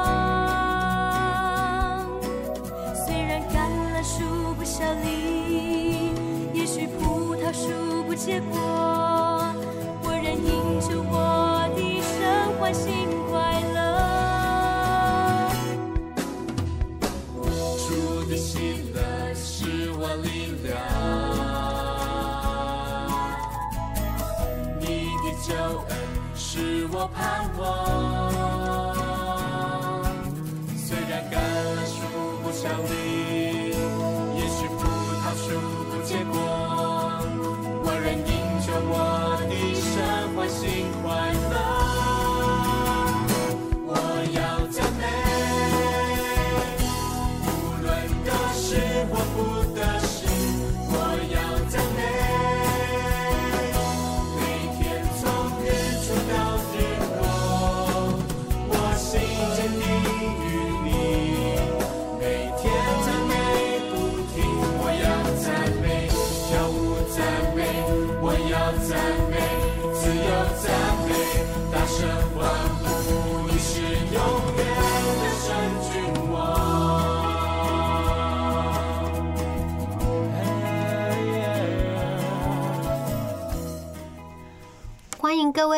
[2.94, 3.54] 虽然橄
[3.94, 4.24] 榄树
[4.56, 6.12] 不效力，
[6.54, 7.70] 也许葡萄树
[8.08, 8.85] 不结果。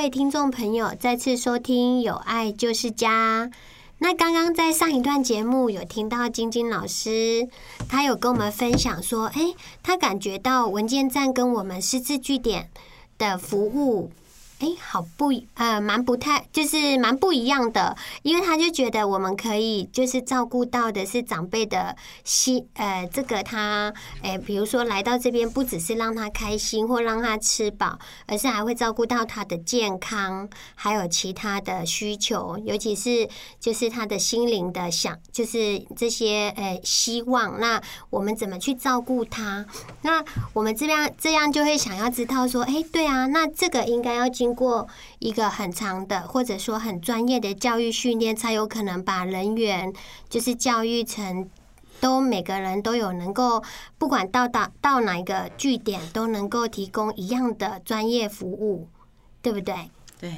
[0.09, 3.45] 听众朋友，再次收听《有爱就是家》。
[3.99, 7.47] 那刚刚在上一段节目有听到晶晶老师，
[7.89, 12.69] 他有跟我们分享说，诶，他感觉到文件站跟我们失智据点
[13.17, 14.11] 的服务。
[14.59, 23.93] 哎，好不呃，蛮不太，就是蛮不一样的，因为他就觉得我们可以就是照顾到的是长辈的心，呃，这个他，
[24.23, 37.59] 哎，比如说来到这边，不只是让他开心或让他吃饱，而是还会照顾到他的健康，还有其他的需求，尤其是就是他的心灵的想，就是这些呃希望。
[37.59, 39.63] 那我们怎么去照顾他？
[40.01, 44.46] 那我们这样这样就会想要知道说，哎，对啊，那这个应该要经。
[44.47, 44.87] 经过
[45.19, 49.91] 一个很长的，或者说很专业的教育训练，才有可能把人员
[50.29, 51.49] 就是教育成
[51.99, 53.61] 都每个人都有能够，
[53.97, 58.87] 不管到达到哪一个据点，都能够提供一样的专业服务，
[59.41, 59.75] 对不对？
[60.17, 60.31] 对，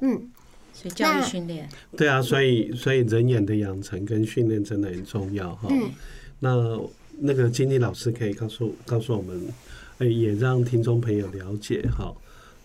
[0.00, 0.28] 嗯，
[0.72, 5.68] 所以教育训练，对啊，所以所以人眼的养成跟训练真的很重要哈。
[5.70, 5.88] 嗯，
[6.40, 6.80] 那
[7.18, 9.48] 那个经理老师可以告诉告诉我们，
[9.98, 12.12] 哎，也让听众朋友了解哈，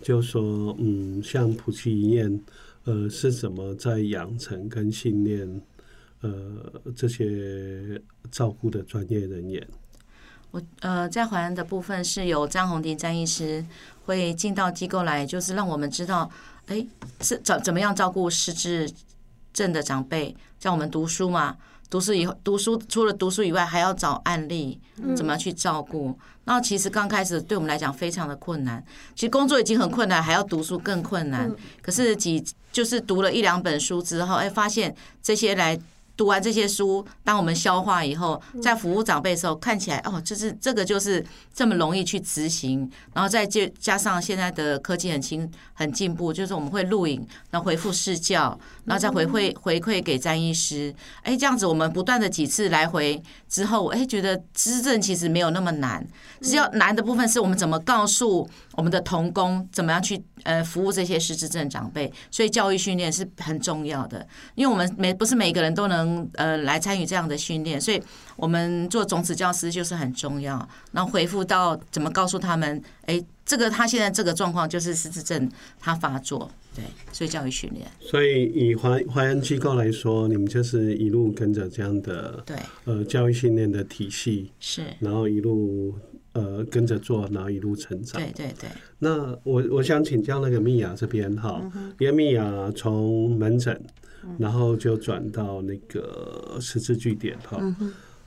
[0.02, 2.40] 就说嗯，像埔基医院，
[2.84, 5.60] 呃，是怎么在养成跟训练
[6.20, 6.30] 呃
[6.96, 9.66] 这些照顾的专业人员。
[10.50, 13.64] 我呃，在淮安的部分是由张宏迪张医师
[14.06, 16.30] 会进到机构来，就是让我们知道，
[16.66, 16.86] 哎，
[17.20, 18.90] 是怎怎么样照顾失智
[19.52, 20.34] 症的长辈。
[20.58, 21.56] 像我们读书嘛，
[21.90, 24.80] 读书以后读书除了读书以外，还要找案例，
[25.16, 26.18] 怎么样去照顾。
[26.44, 28.82] 那其实刚开始对我们来讲非常的困难，
[29.14, 31.50] 其实工作已经很困难，还要读书更困难。
[31.82, 35.78] 可是几就是读了一两本书之后，哎，发现这些来。
[36.18, 41.24] 读完这些书，当我们消化以后，在服务长辈的时候，看起来哦，就是这个就是
[41.54, 56.04] 这么容易去执行，然后再加上现在的科技很轻很进步，就是我们会录影，然后回复视教，然后再回馈回馈给詹医师，哎，这样子我们不断的几次来回之后，哎，觉得失智症其实没有那么难，
[56.40, 66.26] 只要难的部分是我们怎么告诉我们的童工怎么样去呃服务这些失智症长辈，所以教育训练是很重要的，因为我们每不是每个人都能。
[66.34, 68.00] 呃，来参与这样的训练，所以
[68.36, 70.56] 我们做种子教师就是很重要。
[70.92, 77.86] 然后回复到怎么告诉他们，哎，这个他现在这个状况就是失智症，他发作，对，所以教育训练。
[78.00, 85.94] 所以以华华安机构来说，你们就是一路跟着这样的对呃教育训练的体系是，然后一路
[86.32, 88.20] 呃跟着做，然后一路成长。
[88.20, 88.70] 对对对。
[88.98, 91.60] 那我我想请教那个蜜雅这边哈，
[91.98, 93.80] 因为蜜雅从门诊。
[94.36, 97.62] 然后就转到那个十字据点哈，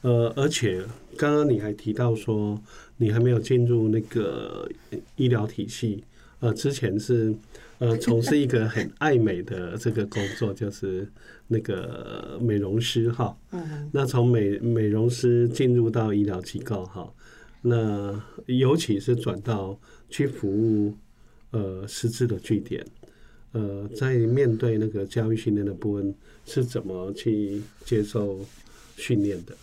[0.01, 0.81] 呃，而且
[1.17, 2.59] 刚刚你还提到说
[2.95, 4.67] 你还没有进入那个
[5.17, 6.03] 医疗体系，
[6.41, 7.33] 呃，之前是
[7.79, 11.07] 呃 从事一个很爱美的这个工作，就是
[11.47, 13.35] 那个美容师哈。
[13.51, 17.11] 嗯那从美美容师进入到医疗机构哈，
[17.61, 20.93] 那尤其是转到去服务
[21.51, 22.85] 呃失智的据点。
[23.53, 28.39] 呃，在面对那个教育训练的部分，是怎么去接受
[28.95, 29.53] 训练的？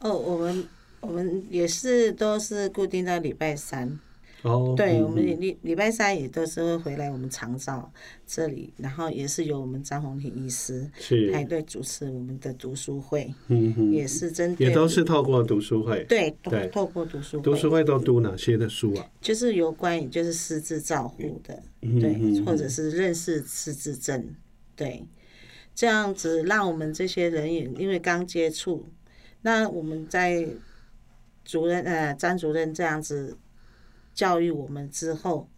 [0.00, 0.64] 哦，我们
[1.00, 3.98] 我们也是都是固定在礼拜三。
[4.42, 7.92] 哦，对，嗯、我们礼礼拜三也都是会回来我们长照
[8.26, 19.10] 这里，然后也是由我们张宏庭医师是排队主持我们的读书会，嗯哼，也是针对也都是透过读书会，对对，透过读书会，读书会都读哪些的书啊？
[19.20, 24.34] 就是有关于就是失智照护的，嗯、对，嗯、或者是认识失智症，
[24.74, 25.04] 对，
[25.74, 28.86] 这样子让我们这些人也因为刚接触，
[29.42, 30.48] 那我们在
[31.44, 33.36] 主任呃张主任这样子。
[34.20, 35.48] 教育我们之后，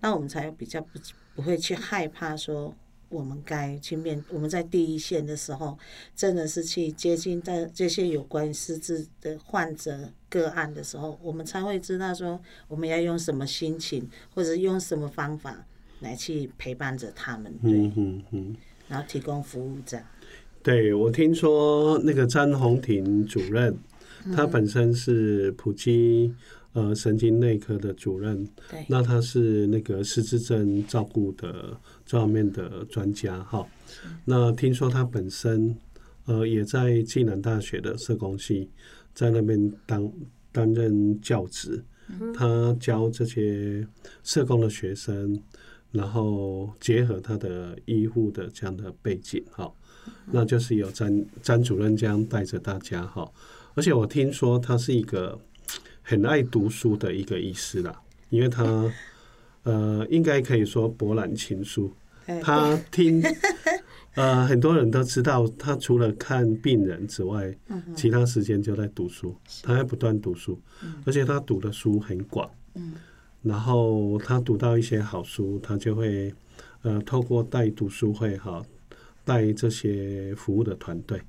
[0.00, 0.98] 那我们才比较不
[1.36, 2.74] 不会去害怕说，
[3.08, 4.20] 我们该去面。
[4.28, 5.78] 我们在第一线的时候，
[6.16, 15.64] 真的是去接近在这些有关失智的患者个案的时候，我们才会知道说，我们要用什么心情，或者用什么方法
[16.00, 18.56] 来去陪伴着他们，对，嗯嗯嗯，
[18.88, 20.04] 然后提供服务这样。
[20.60, 23.78] 对，我听说那个詹宏庭主任，
[24.34, 26.34] 他本身是普基。
[26.78, 33.66] 呃，神经内科的主任，对，那他是那个失智症照顾的这方面的专家哈。
[34.24, 35.76] 那听说他本身
[36.26, 38.70] 呃也在暨南大学的社工系，
[39.12, 40.08] 在那边当
[40.52, 41.82] 担任教职，
[42.32, 43.84] 他教这些
[44.22, 45.42] 社工的学生，
[45.90, 49.68] 然后结合他的医护的这样的背景哈，
[50.30, 53.28] 那就是有詹詹主任这样带着大家哈。
[53.74, 55.36] 而且我听说他是一个。
[56.08, 58.90] 很爱读书的一个医师啦，因为他
[59.64, 61.92] 呃，应该可以说博览群书。
[62.42, 63.22] 他听
[64.16, 67.54] 呃，很多人都知道，他除了看病人之外，
[67.94, 69.36] 其他时间就在读书。
[69.62, 70.58] 他还不断读书，
[71.04, 72.50] 而且他读的书很广。
[73.42, 76.32] 然后他读到一些好书，他就会
[76.80, 78.64] 呃，透过带读书会哈，
[79.26, 81.20] 带这些服务的团队，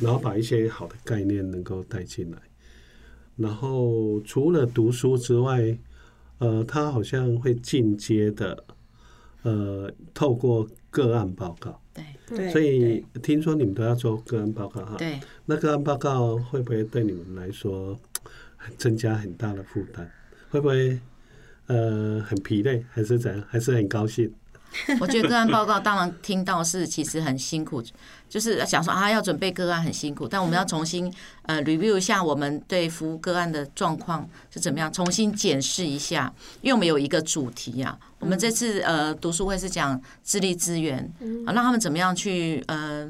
[0.00, 2.38] 然后把一些好的概念能够带进来。
[3.36, 5.76] 然后除了读书之外，
[6.38, 8.64] 呃，他好像会进阶的，
[9.42, 11.80] 呃，透过个案报告。
[12.28, 14.96] 对，所以听说你们都要做个案报告哈。
[14.98, 15.18] 对。
[15.44, 17.98] 那个案报告会不会对你们来说
[18.76, 20.06] 增加很大的负担？
[20.50, 20.98] 会不会
[21.66, 23.44] 呃很疲累，还是怎样？
[23.48, 24.30] 还是很高兴？
[25.00, 27.82] 我觉得个案报告当然听到是其实很辛苦，
[28.28, 31.12] 就是想说啊要准备个案很辛苦，但我们要重新
[31.42, 40.98] 呃 review 一下我们对服务个案的状况是怎么样，重新检视一下，因为我们有一个主题呀、啊，我们这次呃读书会是讲智力资源
[41.46, 43.08] 啊，让他们怎么样去呃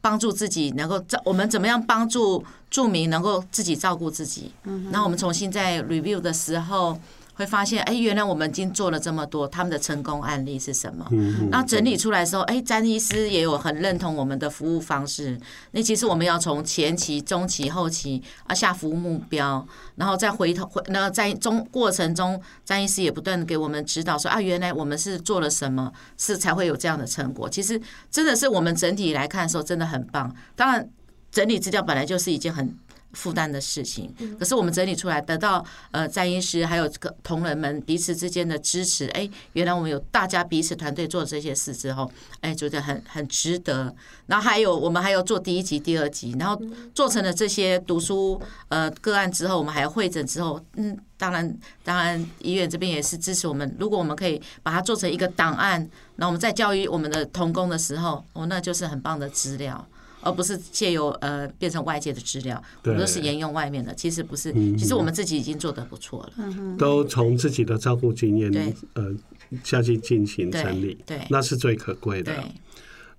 [0.00, 4.52] 帮助自己能够照我们怎么样帮助住民能够自己照顾自己，
[4.90, 6.98] 然后我们重新在 review 的时候。
[7.36, 11.06] 会发现，哎，原来我们已经做了这么多，他们的成功案例是什么？
[11.50, 15.38] 然后整理出来的时候，哎，詹医师也有很认同我们的服务方式。
[15.72, 19.66] 那其实我们要从前期、中期、后期啊下服务目标，
[19.96, 27.46] 然后再回头回，那在中过程中，詹医师也不断给我们指导说啊，原来我们是做了什么，是才会有这样的成果。
[27.48, 27.78] 其实
[28.10, 30.34] 真的是我们整体来看的时候，真的很棒。
[30.54, 30.88] 当然，
[31.30, 32.74] 整理资料本来就是一件很。
[33.16, 42.10] 负担的事情，可是我们整理出来，得到呃，詹医师还有个同仁们彼此之间的支持，哎，原来我们有大家彼此团队做这些事之后，
[42.42, 43.94] 哎，觉得很很值得。
[44.26, 46.60] 然后还有我们还有做第一集、第二集，然后
[46.94, 48.38] 做成了这些读书
[48.68, 53.74] 呃个案之后，我们还有会诊之后，嗯，当然当然医院这边也是支持我们。
[53.78, 59.86] 如果我们可以把它做成一个档案，那我们在教育我们的童工的时候，哦，那就是很棒的资料。
[60.26, 63.94] 而不是借由呃变成外界的资料，我们都是沿用外面的。
[63.94, 66.76] 其实不是，其实我们自己已经做得不错了。
[66.76, 69.14] 都从自己的照顾经验呃
[69.62, 72.32] 下去进行整理，对，那是最可贵的。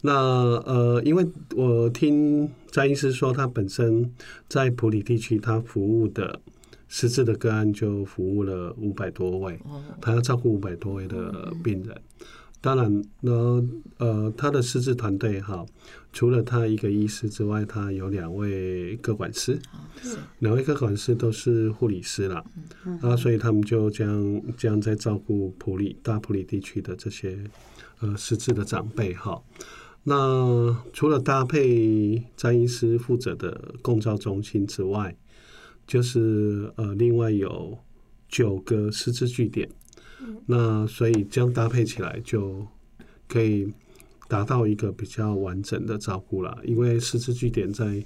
[0.01, 4.11] 那呃，因为我听詹医师说，他本身
[4.49, 6.39] 在普里地区，他服务的
[6.87, 9.59] 实质的个案就服务了五百多位，
[9.99, 11.95] 他要照顾五百多位的病人。
[12.59, 13.63] 当然呢，
[13.97, 15.65] 呃，他的失智团队哈，
[16.17, 19.59] 除了他一个医师之外，他有两位各管师，
[20.39, 22.43] 两位各管师都是护理师啦，
[23.03, 27.37] 啊，所以他们就这样这样在照顾普里大普里地区的这些
[27.99, 29.39] 呃失智的长辈哈。
[30.05, 35.15] 那除了搭配詹医师负责的共照中心之外，
[35.85, 37.77] 就是呃另外有
[38.27, 39.69] 九个失智据点。
[40.47, 42.65] 那所以这样搭配起来就
[43.27, 43.71] 可以
[44.27, 48.03] 达到一个比较完整的照顾了，因为师资据点在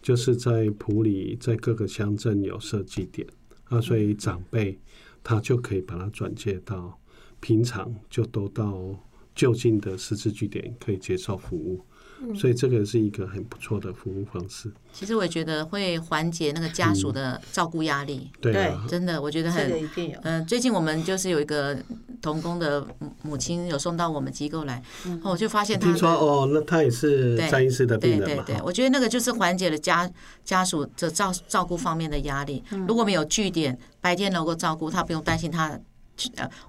[0.00, 3.26] 就是在普里，在各个乡镇有设计点
[3.64, 4.78] 啊，所以长辈
[5.22, 6.98] 他就可以把它转接到
[7.40, 8.98] 平常就都到
[9.34, 11.80] 就近的师资据点可以接受服务。
[12.34, 14.70] 所以这个是一个很不错的服务方式。
[14.92, 18.30] 其实我也觉得会缓解那个家属的照顾压力。
[18.40, 19.72] 对，真的，我觉得很。
[20.22, 21.76] 嗯，最近我们就是有一个
[22.20, 22.86] 童工的
[23.22, 24.82] 母亲有送到我们机构来，
[25.24, 25.86] 我就发现他。
[25.86, 28.26] 听说哦，那他也是詹医师的病人嘛。
[28.26, 30.10] 对对对，我觉得那个就是缓解了家
[30.44, 32.62] 家属的照照顾方面的压力。
[32.86, 35.78] 如果没有据点，白天能够照顾他，不用担心他。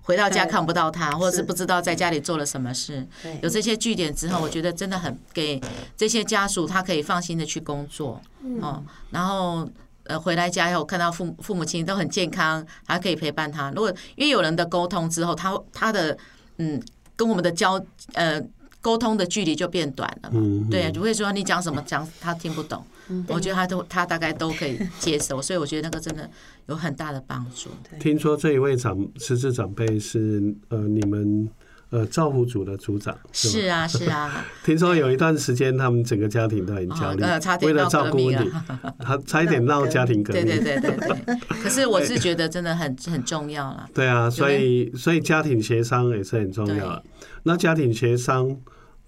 [0.02, 3.06] 回到家看不到他，或者是不知道在家里做了什么事。
[3.42, 5.62] 有这些据点之后，我觉得真的很给
[5.96, 8.22] 这些家属，他可以放心的去工作。
[8.62, 9.70] 哦，然后
[10.06, 13.72] 呃回来家以后看到父父母亲都很健康，还可以陪伴他。
[13.72, 16.18] 如果因为有人的沟通之后，他他的
[16.58, 16.82] 嗯
[17.16, 17.84] 跟我们的交
[18.14, 18.42] 呃
[18.84, 20.68] 沟通的距离就变短了嘛。
[20.70, 22.86] 对，不会说你讲什么讲他听不懂。
[23.28, 26.30] 我觉得他都他大概都可以接受，所以我觉得那个真的
[26.68, 27.70] 有很大的帮助。
[28.00, 31.50] 听说这一位长失智长辈是呃你们
[31.90, 34.46] 呃照护组的组长是，是啊是啊。
[34.64, 38.38] 听说有一段时间他们整个家庭都很焦虑，哦、为了照顾你，
[39.00, 40.46] 他差一点闹家庭革命。
[40.46, 41.36] 对对对对对。
[41.62, 43.88] 可是我是觉得真的很很重要了。
[43.94, 47.04] 对啊，所以所以家庭协商也是很重要。
[47.44, 48.58] 那家庭协商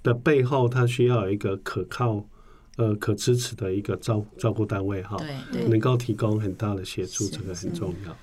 [0.05, 2.23] 的背后，他需要有一个可靠。
[2.77, 5.15] 呃，可支持的一个照照顾单位哈，
[5.69, 8.13] 能够提供很大的协助，这个很重要。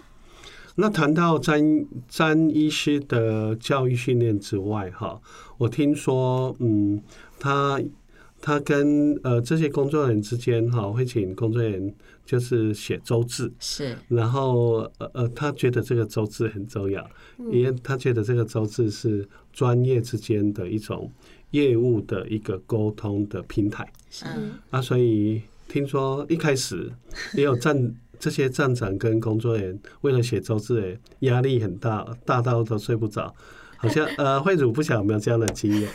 [0.75, 5.19] 那谈到詹詹医师的教育训练之外哈，
[5.57, 7.03] 我听说，嗯，
[7.41, 7.81] 他
[8.43, 11.95] 他跟呃这些工作人员之间哈，会请工作人员
[12.27, 17.03] 就是写周志，是，然后呃呃，他觉得这个周志很重要，
[17.51, 21.11] 因为他觉得这个周志是专业之间的一种。
[21.53, 23.91] 业务的一个沟通的平台，
[24.25, 26.93] 嗯，啊，所以听说一开始
[27.35, 33.35] 也有站这些站长跟工作人员为了写周志，诶，压力很大，大到都睡不着。
[33.77, 35.91] 好像 呃，慧茹不晓得有没有这样的经验？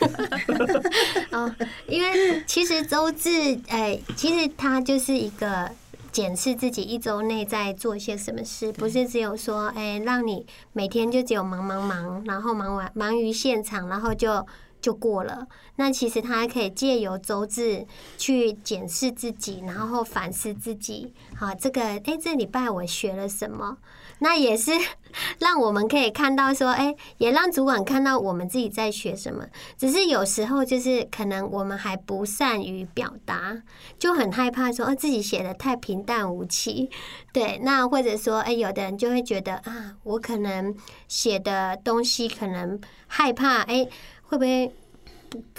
[1.32, 1.54] 哦，
[1.88, 3.30] 因为其实周志，
[3.68, 5.72] 哎，其实他就是一个
[6.12, 14.46] 检视自己一周内在做些什么事，不是只有说，哎，让你每天就只有忙忙忙，然后忙完忙于现场，然后就。
[14.88, 15.46] 就过了。
[15.76, 17.86] 那其实他还可以借由周志
[18.18, 21.14] 去检视自己，然后反思自己。
[21.36, 23.78] 好，这个哎，这礼拜我学了什么？
[24.20, 24.72] 那也是
[25.40, 29.46] 让我们可以看到说，哎，也让主管看到我们自己在学什么。
[29.78, 33.62] 只是有时候就是可能我们还不善于表达，
[34.00, 36.90] 就很害怕说，哦，自己写的太平淡无奇。
[37.34, 40.74] 对，那或者说，哎，有的人就会觉得啊，我可能
[41.10, 43.88] 写的东西可能害怕，哎，
[44.28, 44.72] 会不会？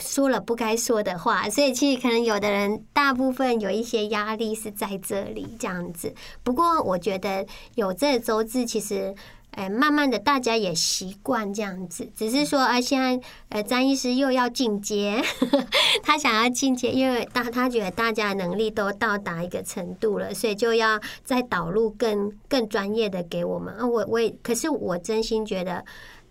[0.00, 6.14] 说了不该说的话，所以其实可能有的人，大部分有一些压力是在这里这样子。
[6.42, 7.44] 不过我觉得
[7.74, 9.14] 有这周志，其实，
[9.50, 12.10] 哎，慢慢的大家也习惯这样子。
[12.16, 15.22] 只是说，啊，现在呃，张医师又要进阶，
[16.02, 23.86] 他想要进阶，因为大他觉得大家的能力都到达一个程度了，所以就要再导入更更专业的给我们啊。
[23.86, 25.84] 我我也，可是我真心觉得。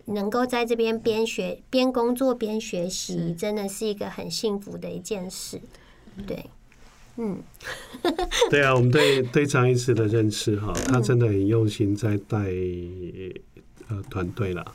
[0.08, 5.60] 能够在这边边学边工作边学习，真的是一个很幸福的一件事。
[6.26, 6.46] 对，
[7.18, 7.38] 嗯，
[8.50, 12.38] 对啊，我们对对张医师的认识哈，他真的很用心在带
[13.90, 14.66] 呃团队啦。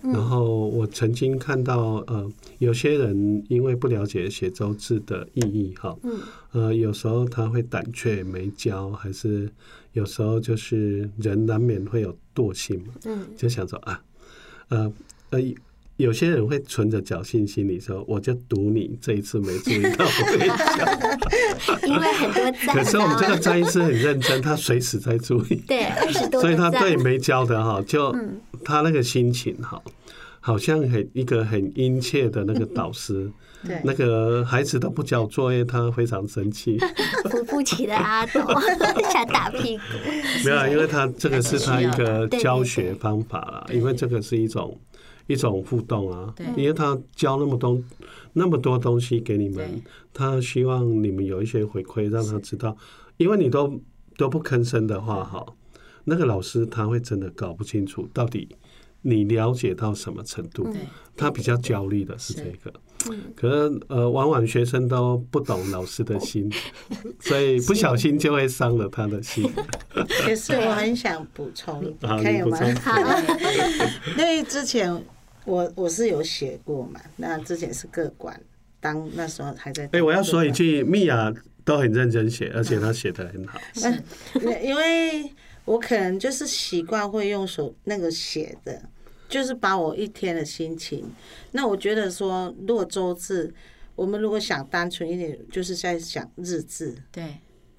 [0.00, 5.96] 然后我曾经看到呃有些人因为不了解写周志的意义哈，
[6.52, 9.50] 呃有时候他会胆怯没教，还是
[9.92, 14.00] 有时候就是人难免会有惰性嘛，嗯，就想说啊。
[14.68, 14.92] 呃
[15.30, 15.40] 呃，
[15.96, 22.76] 有些人会存着侥幸心理说，我就赌你这一次没注意到我会交，因为很多 赞。
[22.76, 28.14] 可是我们这个詹医师很认真，他随时在注意，对，二十多， 所以他对没教的哈，就
[28.64, 29.82] 他那个心情哈，
[30.40, 33.30] 好像很一个很殷切的那个导师，
[33.66, 36.78] 对，那个孩子都不交作业，他非常生气，
[37.30, 38.40] 扶不起的阿斗
[39.12, 39.82] 想打屁股。
[40.44, 44.78] 没有，因为他这个是他一个教学方法啦，因为这个是一种
[45.26, 47.80] 一种互动啊，因为他教那么多
[48.32, 49.82] 那么多东西给你们，
[50.14, 52.76] 他希望你们有一些回馈，让他知道，
[53.16, 53.80] 因为你都
[54.16, 55.44] 都不吭声的话，哈，
[56.04, 58.48] 那个老师他会真的搞不清楚到底
[59.02, 60.68] 你了解到什么程度，
[61.16, 62.72] 他比较焦虑的是这个。
[63.36, 66.50] 可能呃，往往学生都不懂老师的心，
[67.20, 69.48] 所以不小心就会伤了他的心。
[70.24, 72.58] 可是我很想补充，可以吗？
[74.18, 74.92] 因为之前
[75.44, 78.38] 我我是有写过嘛，那之前是各管，
[78.80, 79.88] 当那时候还在。
[79.92, 81.32] 哎，我要说一句，蜜雅
[81.64, 83.60] 都很认真写，而且她写得很好。
[83.84, 84.02] 嗯，
[84.60, 85.32] 因为
[85.68, 88.82] 我可能就是习惯会用手那个写的。
[89.28, 91.04] 就是把我一天的心情，
[91.52, 93.52] 那我觉得说，如果周志，
[93.94, 96.96] 我们如果想单纯一点，就是在想日志。
[97.12, 97.36] 对，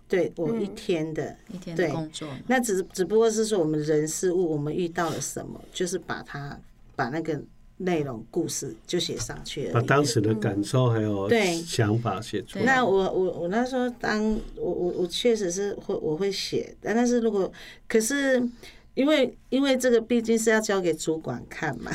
[0.08, 6.56] 对我一天的一天的工作，那只只不过是说我们人事物，我们遇到了什么，就是把它
[6.96, 7.42] 把那个
[7.80, 12.66] 内容故事就写上去了，把当时的感受还有对想法写出来。
[12.66, 14.24] 那我我我那时候当
[14.56, 17.52] 我我我确实是会我会写，但但是如果
[17.88, 18.48] 可是。
[18.96, 21.90] 因为因为这个毕竟是要交给主管看嘛，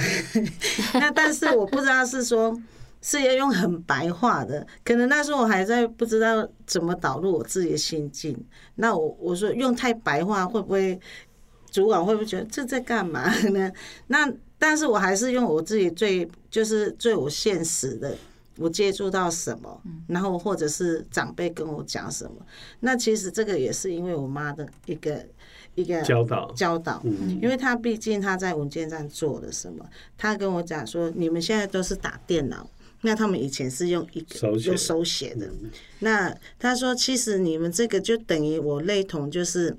[0.94, 2.58] 那但是我不知道是说
[3.02, 8.34] 是要用很白话的，可能那时候我还在不知道怎么导入我自己的心境。
[8.76, 10.98] 那我我说用太白话会不会
[11.70, 13.70] 主管会不会觉得这在干嘛呢？
[14.06, 14.32] 那
[14.66, 18.16] 但是我还是用我自己最就是最我现实的，
[18.56, 22.34] 我接触到什么，然后或者是长辈跟我讲什么。
[22.80, 25.26] 那其实这个也是因为我妈的一个。
[25.76, 27.02] 一个教导教导，
[27.42, 29.84] 因为她毕竟她在文件站做了什么，
[30.16, 32.64] 她跟我讲说，你们现在都是打电脑，
[33.00, 35.50] 那他们以前是用一个用手写的。
[35.98, 39.76] 那他说，其实你们这个就等于我类同，就是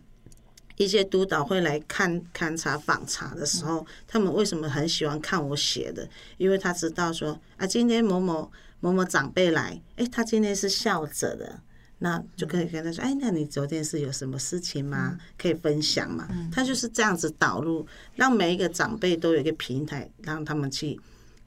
[0.78, 6.08] 一些督导会来看勘察访查的时候，他们为什么很喜欢看我写的？
[6.38, 11.62] 因为他知道说啊，今天某某某某长辈来，哎，他今天是笑着的。
[12.00, 15.18] 那就可以跟他说，哎，那你昨天是有什么事情吗？
[15.38, 16.28] 可以分享吗？
[16.52, 21.00] 他就是这样子导入，让每一个长辈都有一个平台，让他们去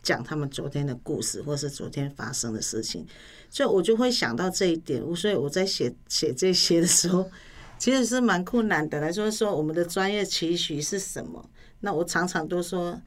[0.03, 3.07] 讲他们昨天的故事，或是昨天发生的事情。
[3.51, 5.03] 所以我就会想到这一点。
[5.15, 7.31] 所以我在写写这些的时候，
[7.79, 9.01] 其实是蛮困难的。
[9.01, 11.49] 来说说我们的专业期许是什么？
[11.81, 13.01] 那我常常都说，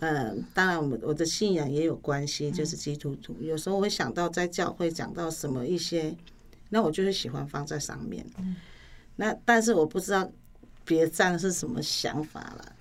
[0.00, 3.34] 嗯，当然我们我的信仰也有关系，就是基督徒。
[3.40, 6.14] 有时候我会想到在教会讲到什么一些。
[6.70, 8.22] 那我就是喜欢放在上面，
[9.16, 10.30] 那但是我不知道
[10.84, 12.72] 别站是什么想法了。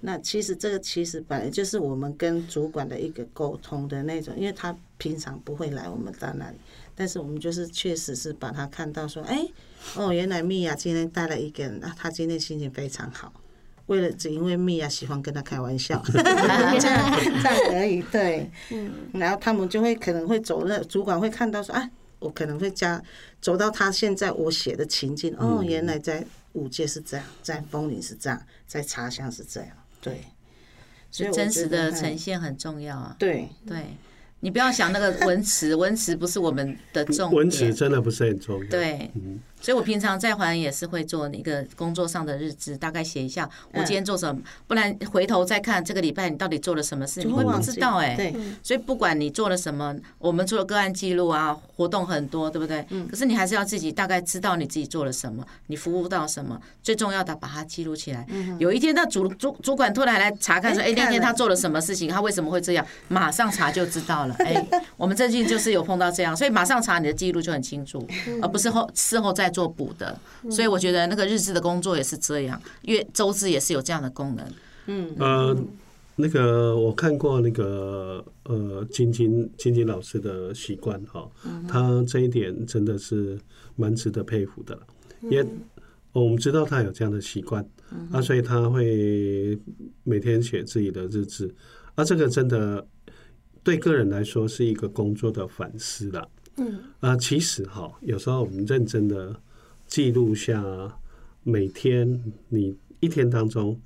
[0.00, 6.56] 那其实这个其实本来就是我们跟主管的一个沟通的那种，因为他平常不会来我们到那里，
[6.96, 9.46] 但是我们就是确实是把他看到说，哎，
[9.94, 13.32] 哦，原来米娅今天带了一个人，啊，他今天心情非常好，
[13.86, 18.02] 为了只因为蜜娅喜欢跟他开玩笑，这 样这样而已。
[18.02, 18.50] 对，
[19.12, 23.02] 然后他们就会可能会走，那主管会看到说啊，我可能会加
[23.40, 26.24] 走到他现在我写的情境，哦，原来在
[26.54, 29.70] 五界是这样，在枫林是这样，在茶香是这样，
[30.00, 30.20] 对。
[31.08, 33.16] 所以真实的呈现很重要啊。
[33.18, 33.96] 对对。
[34.40, 37.32] 你不要想那个文词， 文词不是我们的重点。
[37.32, 38.70] 文词真的不是很重要。
[38.70, 39.10] 对，
[39.66, 48.14] 所以我平常在环也是会做一个工作上的日志，大概写一下我今天做什么，不然回头再看这个礼拜你到底做了什么事，你会不知道哎。
[48.14, 48.32] 对。
[48.62, 52.86] 所以不管你做了什么，我们做了个案记录啊，活动很多，对不对？
[53.10, 58.24] 可是你还是要自己大概知道你自己做了什么，你服务到什么，最重要的把它记录起来。
[58.60, 64.36] 有一天，那主主主管突然来查看说，哎，那天他做了什么事情，他为什么会这样，马上查就知道了。
[64.38, 64.64] 哎，
[64.96, 68.06] 我们最近就是有碰到这样，所以马上查你的记录就很清楚，
[68.40, 70.18] 而不是后事后再做补的。
[70.50, 74.44] 所以我觉得那个日志的工作也是这样，月周志也是有这样的功能。
[74.86, 75.56] 嗯呃，
[76.16, 81.26] 那个我看过那个呃晶晶晶晶老师的习惯哈，
[81.66, 83.38] 他这一点真的是
[83.76, 84.78] 蛮值得佩服的，
[85.22, 85.46] 因为
[86.12, 87.66] 我们知道他有这样的习惯
[88.12, 89.58] 啊，所以他会
[90.04, 91.54] 每天写自己的日志，
[91.94, 92.86] 啊，这个真的。
[93.66, 96.24] 对个人来说是一个工作的反思啦。
[96.56, 99.34] 嗯，啊，其实哈，有时候我们认真的
[99.86, 100.98] 记录下
[101.42, 103.80] 每天你一天当中，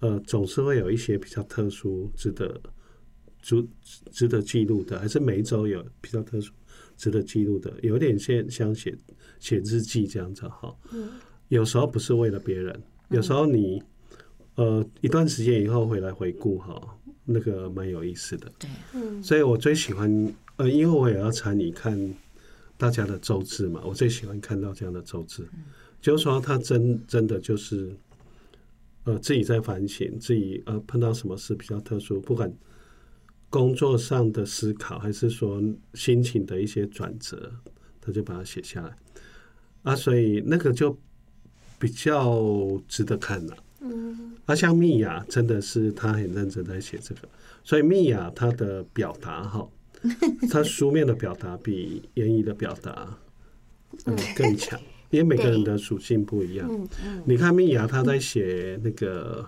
[0.00, 2.60] 呃，总是会有一些比较特殊、值得
[3.40, 3.66] 值
[4.10, 6.52] 值得记录的，还是每一周有比较特殊、
[6.96, 8.96] 值得记录的，有点像像写
[9.38, 10.74] 写日记这样子哈。
[10.92, 11.08] 嗯，
[11.48, 13.82] 有时候不是为了别人，有时候你
[14.54, 16.98] 呃一段时间以后回来回顾哈。
[17.24, 21.96] 那个蛮有意思的，对，嗯，所以我最喜欢，呃，因为我也要参与看
[22.82, 25.46] 大家的周志嘛，我最喜欢看到这样的周志，
[26.00, 27.94] 就是说他真真的就是，
[29.04, 32.52] 呃，自己在反省，自己呃碰到什么事比较特殊，不管
[33.48, 35.62] 工作上的思考，还是说
[35.94, 37.52] 心情的一些转折，
[38.00, 38.96] 他就把它写下来，
[39.84, 40.98] 啊，所以那个就
[41.78, 42.42] 比较
[42.88, 43.56] 值得看了。
[43.78, 47.28] 嗯，啊，像蜜雅真的是他很认真在写这个，
[47.62, 49.68] 所以蜜雅他的表达哈，
[50.50, 53.16] 他书面的表达比言语的表达
[54.06, 54.16] 嗯。
[54.36, 54.78] 更强，
[55.10, 56.88] 因为每个人的属性不一样。
[57.24, 59.46] 你看蜜娅他在写那个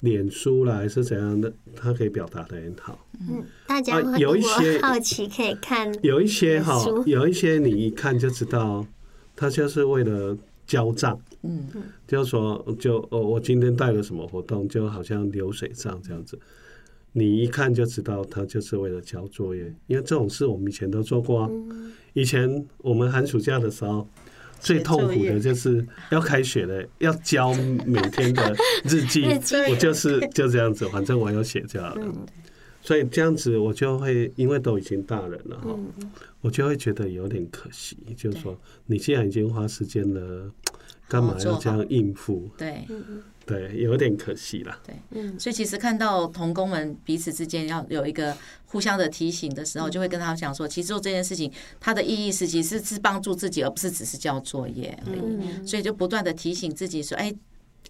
[0.00, 3.06] 脸书啦，还是怎样的，他可以表达的很好。
[3.20, 6.76] 嗯，大家有一些好奇可以看， 有一些哈，
[7.06, 8.86] 有一些你一看就知道，
[9.34, 10.36] 他就是为了
[10.66, 11.18] 交账。
[11.42, 11.68] 嗯，
[12.06, 16.36] 就是说，就哦，我今天带了什么活动，就好像流水账这样子，
[17.12, 21.50] 你一看就知道他就是为了交作业，因为这种事我们以前都做过啊。
[22.12, 24.08] 以前我们寒暑假的时候，
[24.60, 27.52] 最痛苦的就是要开学了，要交
[27.86, 28.54] 每天的
[28.84, 29.24] 日记，
[29.70, 32.12] 我就是就这样子，反正我要写就好了。
[32.82, 35.78] 所以这样子我就会，因为都已经大人了哈，
[36.40, 40.50] 我就会觉得有点可惜，就是说，你既然已经花时间了。
[41.10, 42.50] 干嘛要这样应付？
[42.58, 42.86] 对，
[43.48, 44.78] 对，有点可惜了。
[44.84, 48.36] 对，所以其实看到同工们彼此之间要有一个
[48.66, 55.66] 互相的提醒的时候，就会跟他讲说，其实做这件事情，它的意义是其实是帮助自己，而不是只是交作业而已。
[55.66, 57.34] 所以就不断的提醒自己说，哎。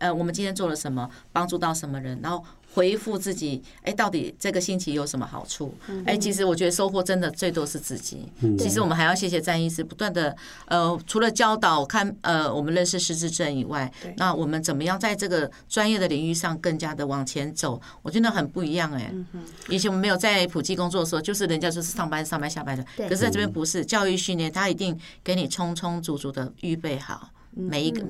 [0.01, 2.45] 呃，我们今天做了什么，帮助到什么人，然后
[2.79, 5.75] 回复自己，哎，到底这个星期有什么好处？
[6.07, 8.31] 哎，其实我觉得收获真的最多是自己。
[8.57, 17.83] 其实我们还要谢谢詹医师不断的，呃，除了教导看，呃，我们认识失智症以外，那我们怎么样在这个专业的领域上更加的往前走？
[18.03, 19.13] 我觉得很不一样哎。
[19.69, 28.01] 以前我们没有在普及工作的时候，就是人家就是上班上班下班的，可是在这边不是教育训练，他一定给你充充足足的预备好每一个。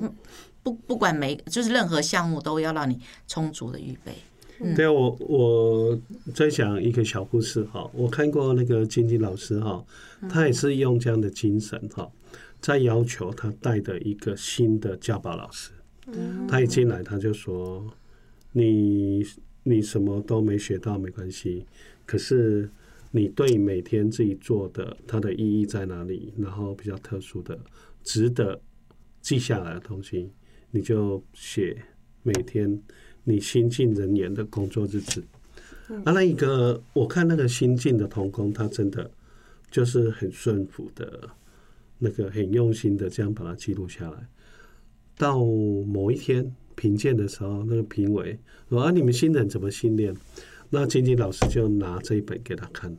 [0.61, 2.99] 不不管每就是任何项目都要让你
[3.29, 4.13] 充足的预备。
[4.61, 5.99] 嗯、对啊，我我
[6.33, 9.83] 在讲一个小故事哈，我看过那个晶晶老师哈，
[10.29, 12.09] 他也是用这样的精神哈，
[12.59, 15.71] 在要求他带的一个新的教保老师。
[16.47, 17.85] 他一进来他就说
[18.51, 19.23] ：“你
[19.63, 21.65] 你什么都没学到没关系，
[22.05, 22.69] 可是
[23.11, 26.33] 你对每天自己做的它的意义在哪里？
[26.37, 27.59] 然后比较特殊的、
[28.03, 28.59] 值得
[29.21, 30.31] 记下来的东西。”
[30.71, 31.75] 你就写
[32.21, 32.79] 每天
[33.23, 35.23] 你新进人员的工作日志。
[36.05, 39.09] 啊，那一个我看那个新进的童工，他真的
[39.71, 41.27] 就是很顺服的，
[41.97, 44.27] 那个很用心的这样把它记录下来。
[45.17, 48.37] 到某一天评鉴的时候，那个评委
[48.69, 50.15] 说：“啊，你们新人怎么训练？”
[50.69, 52.95] 那晶晶老师就拿这一本给他看，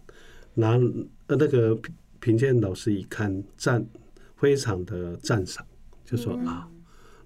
[0.54, 0.72] 拿
[1.28, 3.86] 呃那个评评鉴老师一看赞，
[4.36, 5.64] 非常的赞赏，
[6.04, 6.68] 就说啊。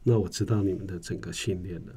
[0.05, 1.93] 那我知道你们的整个训练了。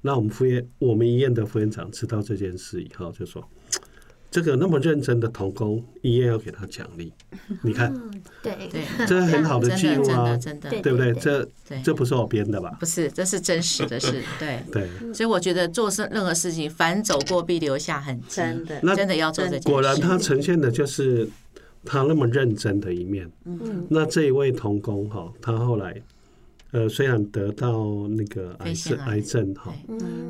[0.00, 3.46] 那我们副院，我们医院的副院长知道这件事以后，就说。
[4.30, 7.12] 这个那么认真的童工，医院要给他奖励，
[7.64, 7.92] 你看，
[8.40, 11.12] 对对，这是很好的记录啊，真的，对不对？
[11.14, 11.44] 这
[11.82, 12.70] 这不是我编的吧？
[12.78, 14.88] 不是，这是真实的事， 对对。
[15.12, 19.68] 所以我觉得做事任何事情，凡走过必留下痕迹，真的，真的要做这件事。
[19.68, 21.28] 果然，他呈现的就是
[21.84, 23.28] 他那么认真的一面。
[23.46, 26.00] 嗯，那这一位童工哈，他后来
[26.72, 29.74] 呃，虽然得到那个癌症，癌症哈，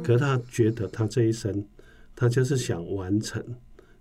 [0.03, 1.65] 可是他觉得他这一生，
[2.15, 3.45] 他就是想完成。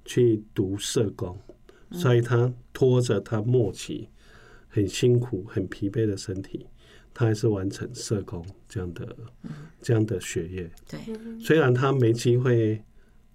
[0.06, 1.38] 去读社工，
[1.92, 4.10] 所以他拖着他末期
[4.68, 6.66] 很辛苦、很疲惫的身体，
[7.14, 9.16] 他还是完成社工这样的
[9.84, 10.72] 这样的学业。
[10.90, 11.00] 对，
[11.40, 12.82] 虽然他没机会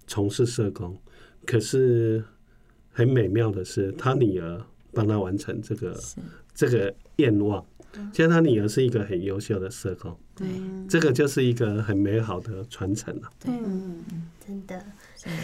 [0.05, 0.97] 从事社工，
[1.45, 2.21] 可是
[2.91, 5.97] 很美妙的是，他女儿帮他完成这个
[6.53, 7.65] 这个愿望。
[8.11, 10.47] 其实他女儿是一个很优秀的社工，对，
[10.87, 13.29] 这个就是一个很美好的传承了。
[13.39, 13.53] 对，
[14.45, 14.85] 真的。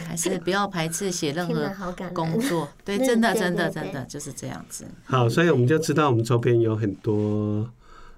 [0.08, 4.86] 还是不要排斥写任何工作， 对，真的，真的，真的就是这样子。
[5.06, 7.68] 好，所以我们就知道我们周边有很多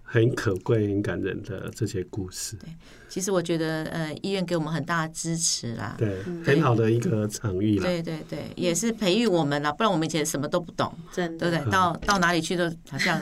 [0.04, 2.58] 很可贵、很感人的这些故事。
[2.58, 2.70] 对。
[3.14, 7.86] 其实我觉得，呃，医院给我们很大的支持啦，对，很好的一个场域啦。
[7.86, 11.72] 对对对，也是培育我们啦，不然我们以前什么都不懂，真的，对不对？
[11.72, 13.22] 到到哪里去都好像，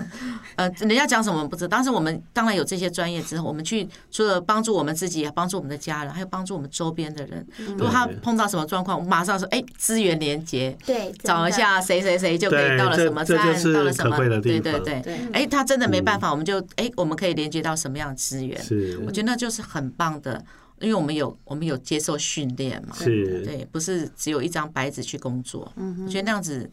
[0.56, 1.68] 呃，人家讲什么我们不知道。
[1.68, 7.46] 但是我们当然有这些专业之后，我们去除了帮助我们自己，帮助我们的家人，还有帮助我们周边的人。
[7.58, 13.38] 如果他碰到什么状况，我们马上说，哎，资源连接，对，找一下谁谁谁就可以到了什么站，
[13.74, 15.02] 到了什么，对对对。
[15.34, 18.58] 哎，他真的没办法，我们就哎，我们可以连接到什么样的资源？
[18.64, 19.81] 是，我觉得那就是很。
[19.82, 20.46] 很棒的，
[20.80, 25.72] 因为我们有我们有接受训练嘛，是对，不是只有一张白纸去工作。
[25.76, 26.70] 嗯，我觉得那样子，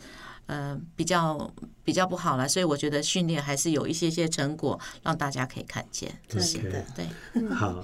[0.46, 1.50] 呃，比较
[1.82, 2.46] 比较不好了。
[2.46, 6.10] 所以我觉得训练还是有一些些成果，让大家可以看见。
[6.28, 6.40] 对
[6.70, 7.48] 的，对。
[7.48, 7.82] 好，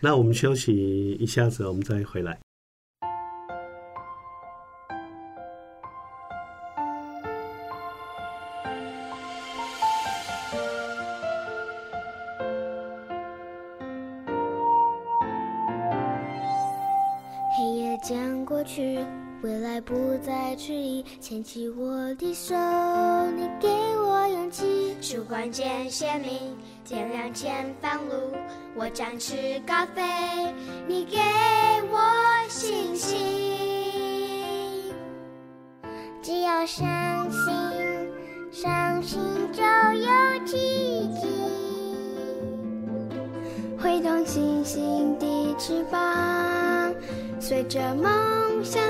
[0.00, 2.38] 那我们休息一下子，我们再回来。
[21.22, 22.52] 牵起我的手，
[23.36, 24.96] 你给我勇气。
[25.00, 28.36] 曙光渐鲜明，天亮前方路，
[28.74, 30.02] 我展翅高飞，
[30.88, 31.18] 你给
[31.92, 32.00] 我
[32.48, 33.16] 信心。
[36.20, 37.40] 只要相信，
[38.50, 39.20] 相信
[39.52, 41.28] 就有奇迹，
[43.80, 46.92] 挥动星星的翅膀，
[47.38, 48.10] 随着梦
[48.64, 48.82] 想。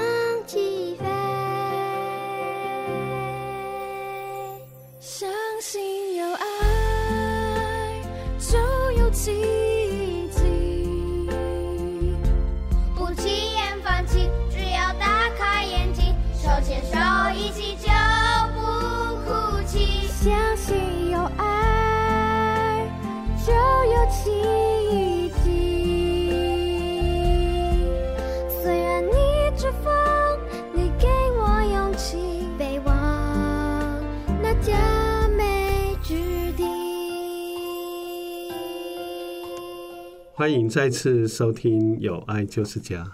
[40.43, 43.05] 欢迎再次收听《有爱就是家》，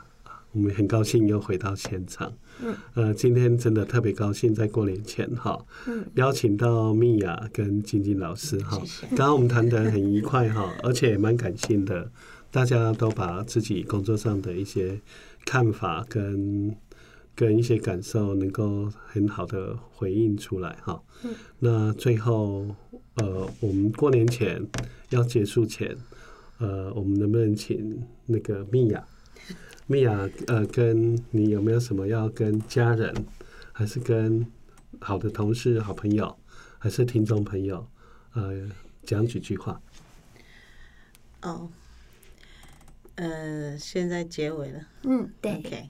[0.52, 2.32] 我们很高兴又回到现场。
[2.62, 5.62] 嗯，呃，今天真的特别高兴，在过年前哈，
[6.14, 8.80] 邀请到蜜雅跟晶晶老师哈。
[9.10, 12.10] 刚刚我们谈得很愉快哈，而且也蛮感性的，
[12.50, 14.98] 大家都把自己工作上的一些
[15.44, 16.74] 看法跟
[17.34, 20.98] 跟一些感受，能够很好的回应出来哈。
[21.58, 22.74] 那最后，
[23.16, 24.66] 呃，我们过年前
[25.10, 25.94] 要结束前。
[26.58, 29.06] 呃，我们能不能请那个蜜雅？
[29.86, 33.14] 蜜雅，呃，跟你有没有什么要跟家人，
[33.72, 34.46] 还是跟
[35.00, 36.36] 好的同事、好朋友，
[36.78, 37.88] 还是听众朋友，
[38.34, 38.68] 呃，
[39.04, 39.80] 讲几句话？
[41.42, 41.70] 哦，
[43.14, 44.80] 呃，现在结尾了。
[45.04, 45.52] 嗯，对。
[45.54, 45.88] OK，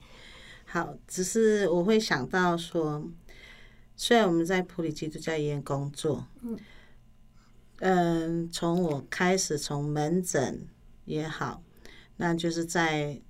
[0.65, 3.03] 好，只是我会想到说，
[3.95, 6.57] 虽然我们在普里基督教医院工作，嗯。
[7.79, 10.67] 嗯，从我开始从门诊
[11.05, 11.63] 也好，
[12.17, 13.21] 那就是在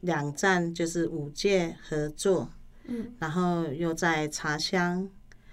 [0.00, 2.50] 两站就是五界合作，
[2.84, 5.08] 嗯，然后又在茶乡，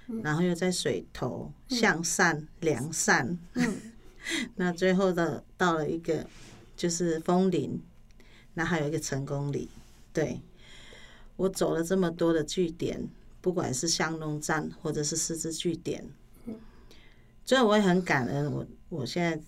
[0.08, 3.76] 嗯，然后又在水头向善良善，嗯，
[4.56, 6.26] 那最后的到了一个
[6.78, 7.82] 就是枫林，
[8.54, 9.70] 那还有一个成功里，
[10.14, 10.40] 对，
[11.36, 13.10] 我走了这么多的据点，
[13.42, 16.08] 不管是香农站或者是四支据点。
[17.46, 19.40] 所以我也很感恩我，我我现在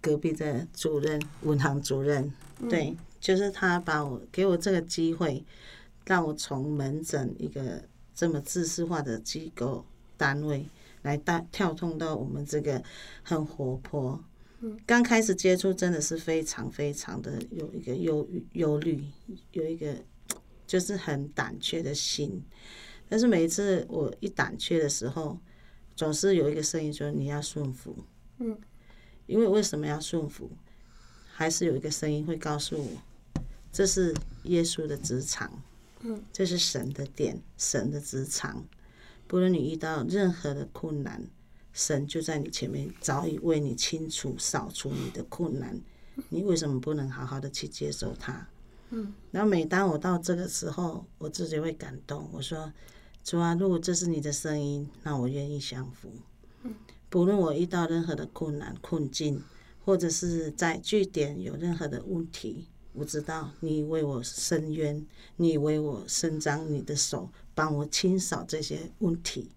[0.00, 2.32] 隔壁的主任，文行主任，
[2.68, 5.44] 对，就是他把我给我这个机会，
[6.04, 7.82] 让我从门诊一个
[8.14, 9.84] 这么自私化的机构
[10.16, 10.66] 单位，
[11.02, 12.82] 来大跳通到我们这个
[13.22, 14.22] 很活泼。
[14.84, 19.04] 刚开始接触真的是非常非常的有一个忧忧虑，
[19.52, 19.94] 有一个
[20.66, 22.42] 就是很胆怯的心。
[23.08, 25.38] 但是每一次我一胆怯的时候，
[25.96, 27.96] 总是有一个声音说你要顺服。
[28.38, 28.56] 嗯，
[29.26, 30.50] 因为为什么要顺服？
[31.32, 32.88] 还是有一个声音会告诉我，
[33.72, 35.50] 这是耶稣的职场。
[36.00, 38.64] 嗯，这是神的点，神的职场。
[39.26, 41.26] 不论你遇到任何的困难。
[41.72, 45.78] 神就在你前面，早已为你清除、扫除你的困难。
[46.30, 48.48] 你为什么不能好好的去接受它？
[48.88, 49.12] 嗯。
[49.30, 52.30] 然后每当我到这个时候，我自己会感动。
[52.32, 52.72] 我说
[53.26, 56.08] ：“主啊，如果这是你的声音，那我愿意降服。
[56.62, 56.72] 嗯。
[57.10, 59.42] 不论我遇到任何的困难、困境，
[59.84, 65.04] 或者是在据点有任何的问题，我知道你为我伸冤，
[65.38, 69.50] 你为我伸张你的手，帮我清扫这些问题。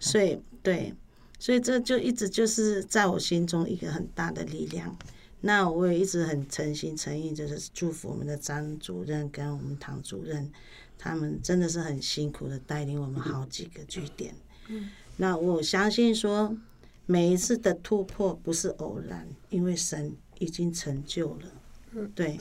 [0.00, 0.94] 所以，对。”
[1.38, 4.96] 所以这就一直就是在我心中一个很大的力量。
[5.42, 10.50] 那我也一直很诚心诚意，就是祝福我们的张主任跟我们唐主任，
[10.98, 14.34] 他们真的是很辛苦的带领我们好几个据点。
[15.16, 16.56] 那我相信说，
[17.06, 22.08] 每一次的突破不是偶然，因为神已经成就了。
[22.14, 22.38] 对，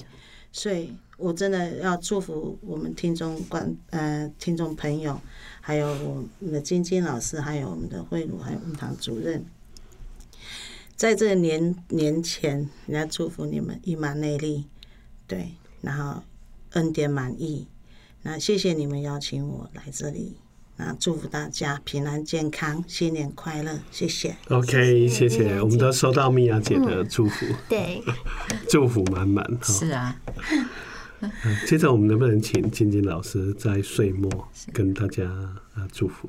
[0.51, 5.19] 所以我真的要祝福我们听众观呃听众朋友。
[5.61, 9.43] 还有我们的晶晶老师，还有我们的慧茹，还有我们唐主任，
[10.95, 14.65] 在这个年年前，人家祝福你们一马内力，
[15.25, 16.21] 对，然后
[16.73, 17.67] 恩典满溢，
[18.27, 20.35] 那谢谢你们邀请我来这里，
[20.77, 24.35] 那祝福大家平安健康，新年快乐，谢谢。
[24.49, 28.03] OK，谢谢，我们都收到米娅姐的祝福，嗯、对，
[28.67, 29.45] 祝福满满。
[29.61, 30.19] 是啊。
[31.67, 35.23] 接着，我们能不能请晶晶老师在岁末跟大家
[35.75, 36.27] 啊祝福？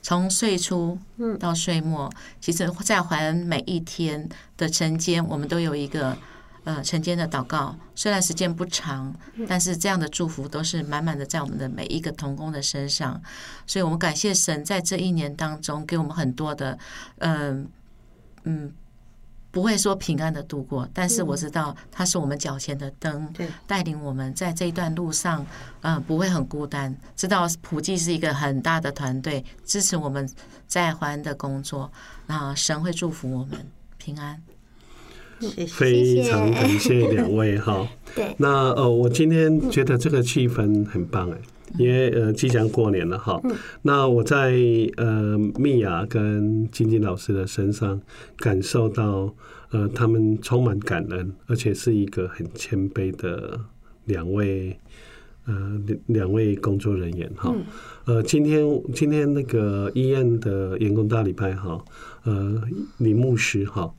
[0.00, 0.96] 从岁初
[1.40, 2.08] 到岁末，
[2.40, 6.16] 其实，在怀恩每一天的晨间，我们都有一个
[6.66, 7.74] 呃晨间的祷告。
[7.94, 9.16] 虽然时间不长，
[9.48, 13.18] 但是这样的祝福都是满满的在我们的每一个童工的身上。
[13.66, 16.78] 所以我们感谢神，在这一年当中给我们很多的
[17.20, 17.66] 嗯
[18.44, 18.66] 嗯。
[18.66, 18.72] 嗯
[19.52, 23.32] 不会说平安的度过，但是我知道他是我们脚前的灯，
[23.66, 25.46] 带领我们在这一段路上，
[25.80, 26.94] 嗯，不会很孤单。
[27.16, 30.28] 知道普济是一个很大的团队，支持我们
[30.66, 31.90] 在淮安的工作，
[32.26, 34.42] 那神会祝福我们平安。
[35.68, 37.88] 非常感谢两位哈。
[38.14, 41.38] 对，那呃，我今天觉得这个气氛很棒哎。
[41.78, 43.38] 因为呃，即将过年了哈，
[43.82, 44.54] 那我在
[44.96, 48.00] 呃蜜雅跟晶晶老师的身上
[48.38, 49.34] 感受到，
[49.72, 53.60] 呃，他们充满感恩，而且是一个很谦卑的
[54.04, 54.78] 两位
[55.46, 57.54] 呃两两位工作人员哈。
[58.06, 58.64] 呃，今天
[58.94, 61.84] 今天那个医院的员工大礼拜哈，
[62.24, 62.62] 呃，
[62.98, 63.92] 李牧师哈，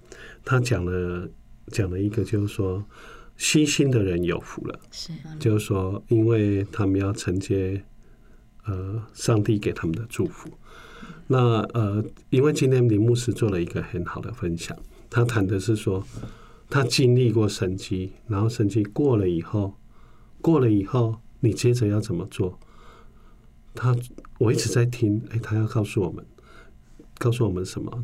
[0.47, 1.29] 他讲了
[1.67, 2.83] 讲了一个就是说。
[3.39, 7.83] 悉心的人有福了，是，就是说，因为他们要承接，
[8.65, 10.49] 呃，上帝给他们的祝福。
[11.27, 14.75] 那呃，因为今天林牧师做了一个很好的分享，
[15.07, 16.03] 他谈的是说，
[16.67, 19.75] 他经历过神机，然后神机过了以后，
[20.41, 22.57] 过了以后，你接着要怎么做？
[23.75, 23.95] 他
[24.39, 26.25] 我一直在听，哎，他要告诉我们，
[27.19, 28.03] 告诉我们什么？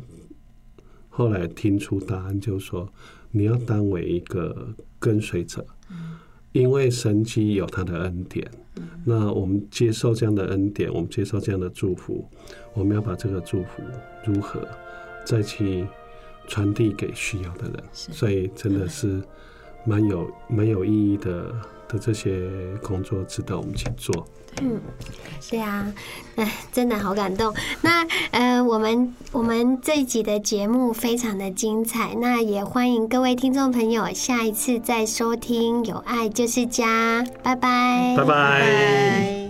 [1.16, 2.88] 后来听出答案，就是说，
[3.30, 4.74] 你要当为一个。
[5.04, 5.62] 跟随者，
[6.52, 8.50] 因为神迹有他的恩典，
[9.04, 12.26] 那我们接受这样的恩典，我们接受这样的祝福，
[12.72, 13.82] 我们要把这个祝福
[14.24, 14.66] 如何
[15.26, 15.86] 再去
[16.48, 19.22] 传递给需要的人，所以真的是
[19.84, 21.54] 蛮有蛮有意义的。
[21.86, 22.50] 的这些
[22.82, 24.26] 工作值得我们去做。
[24.62, 24.80] 嗯，
[25.50, 25.92] 对啊，
[26.36, 27.54] 哎， 真的好感动。
[27.82, 39.43] 那呃，我们我们这一集的节目非常的精彩，那也欢迎各位听众朋友下一次再收听《有爱就是家》，拜拜，拜拜。